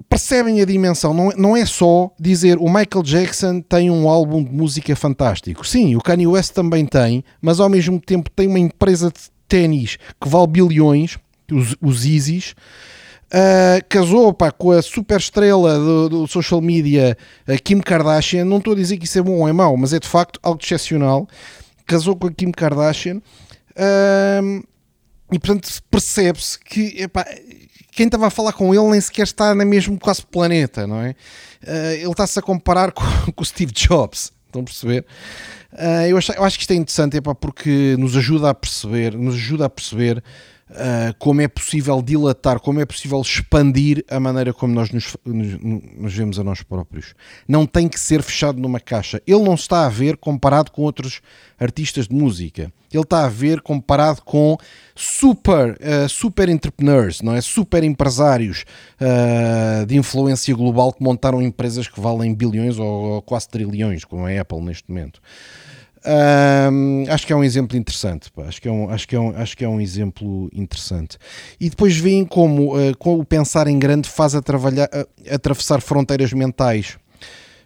percebem 0.10 0.62
a 0.62 0.66
dimensão, 0.66 1.14
não 1.14 1.32
é, 1.32 1.36
não 1.36 1.58
é 1.58 1.66
só 1.66 2.12
dizer 2.20 2.58
o 2.58 2.66
Michael 2.66 3.04
Jackson 3.04 3.62
tem 3.62 3.90
um 3.90 4.08
álbum 4.08 4.44
de 4.44 4.52
música 4.52 4.96
fantástico. 4.96 5.66
Sim, 5.66 5.96
o 5.96 6.02
Kanye 6.02 6.28
West 6.28 6.54
também 6.54 6.86
tem, 6.86 7.24
mas 7.42 7.60
ao 7.60 7.70
mesmo 7.70 8.00
tempo 8.00 8.30
tem 8.30 8.48
uma 8.48 8.60
empresa 8.60 9.10
de 9.10 9.20
ténis 9.48 9.98
que 10.20 10.30
vale 10.30 10.48
bilhões 10.48 11.18
os, 11.52 11.76
os 11.82 12.06
Isis. 12.06 12.56
Uh, 13.28 13.84
casou 13.90 14.34
pá, 14.34 14.52
com 14.52 14.72
a 14.72 14.82
super 14.82 15.18
estrela 15.18 15.78
do, 15.78 16.08
do 16.08 16.28
social 16.28 16.62
media 16.62 17.18
Kim 17.64 17.82
Kardashian. 17.82 18.46
Não 18.46 18.60
estou 18.60 18.72
a 18.72 18.76
dizer 18.76 18.98
que 18.98 19.04
isso 19.04 19.20
é 19.20 19.22
bom 19.22 19.40
ou 19.40 19.50
é 19.50 19.52
mau, 19.52 19.76
mas 19.76 19.92
é 19.92 20.00
de 20.00 20.08
facto 20.08 20.40
algo 20.42 20.62
excepcional. 20.64 21.28
Casou 21.86 22.16
com 22.16 22.28
a 22.28 22.32
Kim 22.32 22.52
Kardashian 22.52 23.18
uh, 23.18 24.68
e 25.30 25.40
portanto 25.40 25.70
percebe-se 25.92 26.58
que 26.58 27.02
epá, 27.02 27.26
quem 27.92 28.06
estava 28.06 28.28
a 28.28 28.30
falar 28.30 28.54
com 28.54 28.74
ele 28.74 28.92
nem 28.92 29.02
sequer 29.02 29.24
está 29.24 29.54
na 29.54 29.66
mesmo 29.66 30.00
quase 30.00 30.26
planeta, 30.26 30.88
não 30.88 31.02
é? 31.02 31.10
Uh, 31.64 31.96
ele 31.96 32.12
está-se 32.12 32.40
a 32.40 32.42
comparar 32.42 32.94
com, 32.94 33.04
com 33.36 33.44
o 33.44 33.46
Steve 33.46 33.74
Jobs. 33.74 34.32
Estão 34.46 34.62
a 34.62 34.64
perceber? 34.66 35.06
Eu, 36.10 36.18
acho, 36.18 36.32
eu, 36.32 36.44
acho, 36.46 36.58
que 36.58 36.64
isto 36.64 36.72
é 36.72 36.76
interessante 36.76 37.18
epá, 37.18 37.36
porque 37.36 37.96
nos 38.00 38.16
ajuda 38.16 38.50
a 38.50 38.54
perceber, 38.54 39.16
nos 39.16 39.36
ajuda 39.36 39.66
a 39.66 39.70
perceber 39.70 40.24
uh, 40.70 41.16
como 41.18 41.42
é 41.42 41.48
possível 41.48 42.02
dilatar, 42.02 42.60
como 42.60 42.80
é 42.80 42.86
possível 42.86 43.22
expandir 43.22 44.04
a 44.10 44.20
maneira 44.20 44.54
como 44.54 44.74
nós 44.74 44.92
nos, 44.92 45.16
nos, 45.26 45.60
nos, 45.62 46.14
vemos 46.14 46.40
a 46.40 46.44
nós 46.44 46.62
próprios. 46.64 47.14
Não 47.48 47.66
tem 47.66 47.88
que 47.88 48.00
ser 48.00 48.22
fechado 48.22 48.60
numa 48.60 48.80
caixa. 48.80 49.22
Ele 49.26 49.44
não 49.44 49.56
está 49.56 49.86
a 49.86 49.90
ver 49.90 50.18
comparado 50.18 50.72
com 50.72 50.82
outros 50.82 51.22
artistas 51.60 52.08
de 52.08 52.16
música. 52.16 52.72
Ele 52.92 53.04
está 53.04 53.26
a 53.26 53.30
ver 53.30 53.62
comparado 53.62 54.22
com 54.22 54.58
super, 54.96 55.72
uh, 55.74 56.08
super 56.08 56.48
entrepreneurs, 56.48 57.22
não 57.22 57.34
é? 57.34 57.42
Super 57.42 57.84
empresários 57.84 58.64
uh, 59.02 59.86
de 59.86 59.98
influência 59.98 60.56
global 60.56 60.94
que 60.94 61.04
montaram 61.04 61.42
empresas 61.42 61.88
que 61.88 62.00
valem 62.00 62.34
bilhões 62.34 62.80
ou, 62.80 62.86
ou 62.86 63.22
quase 63.22 63.50
trilhões, 63.50 64.06
como 64.06 64.26
a 64.26 64.42
Apple 64.42 64.62
neste 64.62 64.90
momento. 64.90 65.22
Um, 66.08 67.04
acho 67.10 67.28
que 67.28 67.34
é 67.34 67.36
um 67.36 67.44
exemplo 67.44 67.78
interessante. 67.78 68.32
Pá. 68.32 68.44
Acho, 68.44 68.62
que 68.62 68.68
é 68.68 68.72
um, 68.72 68.90
acho, 68.90 69.08
que 69.08 69.16
é 69.16 69.20
um, 69.20 69.36
acho 69.36 69.58
que 69.58 69.66
é 69.66 69.68
um 69.68 69.82
exemplo 69.82 70.50
interessante. 70.54 71.18
E 71.60 71.70
depois 71.70 71.98
veem 71.98 72.24
como, 72.24 72.78
uh, 72.78 72.98
como 72.98 73.20
o 73.20 73.26
pensar 73.26 73.68
em 73.68 73.78
grande 73.78 74.08
faz 74.08 74.34
a 74.34 74.42
trabalhar, 74.42 74.88
uh, 74.88 75.08
atravessar 75.34 75.82
fronteiras 75.82 76.32
mentais. 76.32 76.98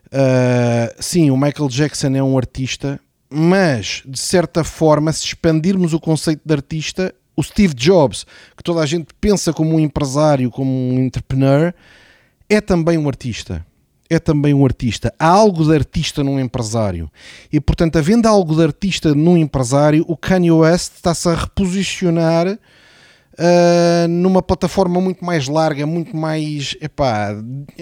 Uh, 0.07 0.91
sim, 0.99 1.29
o 1.29 1.37
Michael 1.37 1.69
Jackson 1.69 2.15
é 2.15 2.23
um 2.23 2.35
artista, 2.35 2.99
mas 3.29 4.01
de 4.05 4.19
certa 4.19 4.63
forma, 4.63 5.13
se 5.13 5.25
expandirmos 5.25 5.93
o 5.93 5.99
conceito 5.99 6.41
de 6.43 6.53
artista, 6.53 7.13
o 7.35 7.43
Steve 7.43 7.75
Jobs, 7.75 8.25
que 8.57 8.63
toda 8.63 8.81
a 8.81 8.85
gente 8.85 9.13
pensa 9.21 9.53
como 9.53 9.75
um 9.75 9.79
empresário, 9.79 10.49
como 10.49 10.71
um 10.71 10.99
entrepreneur, 10.99 11.73
é 12.49 12.59
também 12.59 12.97
um 12.97 13.07
artista 13.07 13.65
é 14.11 14.19
também 14.19 14.53
um 14.53 14.65
artista. 14.65 15.13
Há 15.17 15.27
algo 15.27 15.63
de 15.63 15.73
artista 15.73 16.21
num 16.21 16.37
empresário. 16.37 17.09
E, 17.51 17.61
portanto, 17.61 17.97
havendo 17.97 18.27
algo 18.27 18.53
de 18.53 18.61
artista 18.61 19.15
num 19.15 19.37
empresário, 19.37 20.03
o 20.05 20.17
Kanye 20.17 20.51
West 20.51 20.95
está-se 20.95 21.29
a 21.29 21.33
reposicionar 21.33 22.47
uh, 22.47 24.07
numa 24.09 24.41
plataforma 24.41 24.99
muito 24.99 25.23
mais 25.23 25.47
larga, 25.47 25.85
muito 25.85 26.15
mais. 26.15 26.75
Epá, 26.81 27.33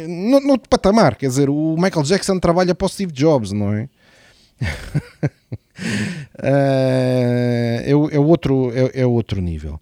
no, 0.08 0.39
no 0.39 0.60
patamar. 0.60 1.15
Quer 1.15 1.30
dizer, 1.30 1.50
o 1.50 1.76
Michael 1.80 2.04
Jackson 2.04 2.38
trabalha 2.38 2.76
para 2.76 2.86
o 2.86 2.89
Steve 2.89 3.12
Jobs, 3.12 3.52
não 3.52 3.74
é? 3.74 3.89
uh, 4.62 5.30
é, 6.44 7.86
é, 7.88 8.20
outro, 8.20 8.72
é, 8.72 9.02
é 9.02 9.06
outro 9.06 9.42
nível. 9.42 9.82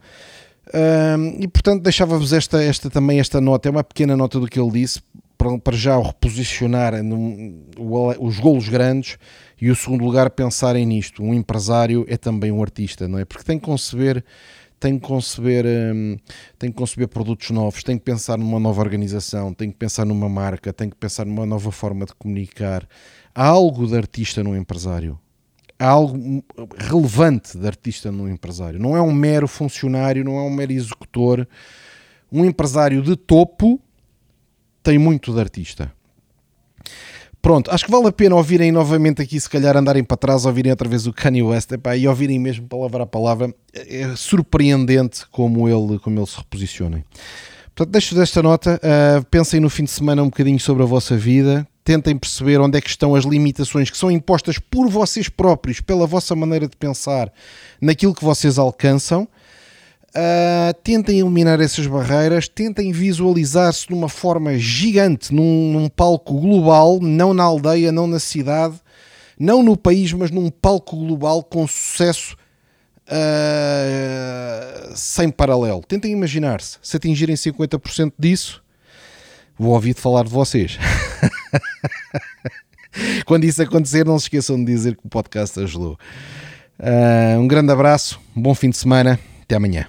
Uh, 0.67 1.35
e 1.39 1.47
portanto 1.47 1.81
deixava-vos 1.81 2.31
esta, 2.33 2.61
esta 2.61 2.89
também 2.89 3.19
esta 3.19 3.39
nota, 3.39 3.69
é 3.69 3.71
uma 3.71 3.83
pequena 3.83 4.17
nota 4.17 4.37
do 4.37 4.47
que 4.47 4.59
ele 4.59 4.71
disse, 4.71 5.01
para, 5.37 5.75
já 5.75 5.97
o 5.97 6.01
reposicionar 6.01 6.93
os 8.19 8.39
golos 8.39 8.67
grandes 8.67 9.17
e 9.61 9.69
o 9.69 9.75
segundo 9.75 10.03
lugar 10.03 10.29
pensarem 10.31 10.85
nisto. 10.85 11.23
Um 11.23 11.33
empresário 11.33 12.05
é 12.07 12.17
também 12.17 12.51
um 12.51 12.61
artista, 12.61 13.07
não 13.07 13.19
é? 13.19 13.25
Porque 13.25 13.43
tem 13.43 13.59
que 13.59 13.65
conceber 13.65 14.23
tem 14.79 14.99
que 14.99 15.07
conceber 15.07 15.65
hum, 15.65 16.17
tem 16.57 16.71
que 16.71 16.77
conceber 16.77 17.07
produtos 17.07 17.49
novos, 17.49 17.83
tem 17.83 17.97
que 17.97 18.03
pensar 18.03 18.37
numa 18.37 18.59
nova 18.59 18.81
organização, 18.81 19.53
tem 19.53 19.71
que 19.71 19.77
pensar 19.77 20.05
numa 20.05 20.29
marca, 20.29 20.71
tem 20.71 20.89
que 20.89 20.95
pensar 20.95 21.25
numa 21.25 21.45
nova 21.45 21.71
forma 21.71 22.05
de 22.05 22.13
comunicar. 22.13 22.87
Há 23.33 23.47
algo 23.47 23.87
de 23.87 23.95
artista 23.95 24.43
no 24.43 24.55
empresário. 24.55 25.19
Há 25.79 25.89
algo 25.89 26.43
relevante 26.75 27.57
de 27.57 27.67
artista 27.67 28.11
no 28.11 28.29
empresário. 28.29 28.79
Não 28.79 28.95
é 28.97 29.01
um 29.01 29.11
mero 29.11 29.47
funcionário, 29.47 30.23
não 30.23 30.37
é 30.37 30.41
um 30.41 30.49
mero 30.49 30.71
executor. 30.71 31.47
Um 32.31 32.45
empresário 32.45 33.01
de 33.01 33.15
topo 33.15 33.79
tem 34.87 34.97
muito 34.97 35.33
de 35.33 35.39
artista. 35.41 35.91
Pronto, 37.41 37.69
acho 37.71 37.83
que 37.83 37.91
vale 37.91 38.07
a 38.07 38.11
pena 38.11 38.37
ouvirem 38.37 38.71
novamente 38.71 39.21
aqui, 39.21 39.37
se 39.37 39.49
calhar 39.49 39.75
andarem 39.75 40.01
para 40.01 40.15
trás, 40.15 40.45
ouvirem 40.45 40.71
outra 40.71 40.87
vez 40.87 41.05
o 41.05 41.11
Kanye 41.11 41.43
West 41.43 41.69
epá, 41.73 41.97
e 41.97 42.07
ouvirem 42.07 42.39
mesmo 42.39 42.65
palavra 42.69 43.03
a 43.03 43.05
palavra. 43.05 43.53
É 43.73 44.15
surpreendente 44.15 45.27
como 45.29 45.67
ele, 45.67 45.99
como 45.99 46.17
ele 46.17 46.25
se 46.25 46.37
reposiciona. 46.37 47.03
Portanto, 47.75 47.91
deixo 47.91 48.15
desta 48.15 48.41
nota. 48.41 48.79
Uh, 48.81 49.25
pensem 49.25 49.59
no 49.59 49.69
fim 49.69 49.83
de 49.83 49.91
semana 49.91 50.23
um 50.23 50.27
bocadinho 50.27 50.59
sobre 50.59 50.83
a 50.83 50.85
vossa 50.85 51.17
vida. 51.17 51.67
Tentem 51.83 52.17
perceber 52.17 52.61
onde 52.61 52.77
é 52.77 52.81
que 52.81 52.89
estão 52.89 53.13
as 53.13 53.25
limitações 53.25 53.89
que 53.89 53.97
são 53.97 54.09
impostas 54.09 54.57
por 54.57 54.89
vocês 54.89 55.27
próprios, 55.27 55.81
pela 55.81 56.07
vossa 56.07 56.33
maneira 56.33 56.65
de 56.65 56.77
pensar, 56.77 57.29
naquilo 57.81 58.15
que 58.15 58.23
vocês 58.23 58.57
alcançam 58.57 59.27
Uh, 60.09 60.73
tentem 60.83 61.19
eliminar 61.19 61.59
essas 61.59 61.85
barreiras, 61.85 62.47
tentem 62.47 62.91
visualizar-se 62.91 63.87
de 63.87 63.93
uma 63.93 64.09
forma 64.09 64.57
gigante, 64.57 65.33
num, 65.33 65.71
num, 65.71 65.89
palco 65.89 66.39
global, 66.39 66.99
não 66.99 67.33
na 67.33 67.43
aldeia, 67.43 67.91
não 67.91 68.07
na 68.07 68.19
cidade, 68.19 68.75
não 69.37 69.61
no 69.61 69.77
país, 69.77 70.11
mas 70.13 70.31
num 70.31 70.49
palco 70.49 70.95
global 70.95 71.43
com 71.43 71.67
sucesso 71.67 72.35
uh, 73.07 74.95
sem 74.95 75.29
paralelo. 75.29 75.83
Tentem 75.87 76.11
imaginar-se, 76.11 76.77
se 76.81 76.97
atingirem 76.97 77.35
50% 77.35 78.13
disso, 78.17 78.63
vou 79.57 79.73
ouvir 79.73 79.93
de 79.93 80.01
falar 80.01 80.23
de 80.23 80.31
vocês. 80.31 80.79
Quando 83.25 83.43
isso 83.43 83.61
acontecer, 83.61 84.05
não 84.05 84.17
se 84.17 84.25
esqueçam 84.25 84.57
de 84.57 84.65
dizer 84.65 84.95
que 84.95 85.05
o 85.05 85.09
podcast 85.09 85.59
ajudou. 85.59 85.97
Uh, 86.79 87.39
um 87.39 87.47
grande 87.47 87.71
abraço, 87.71 88.19
bom 88.35 88.55
fim 88.55 88.69
de 88.69 88.77
semana, 88.77 89.19
até 89.43 89.55
amanhã. 89.55 89.87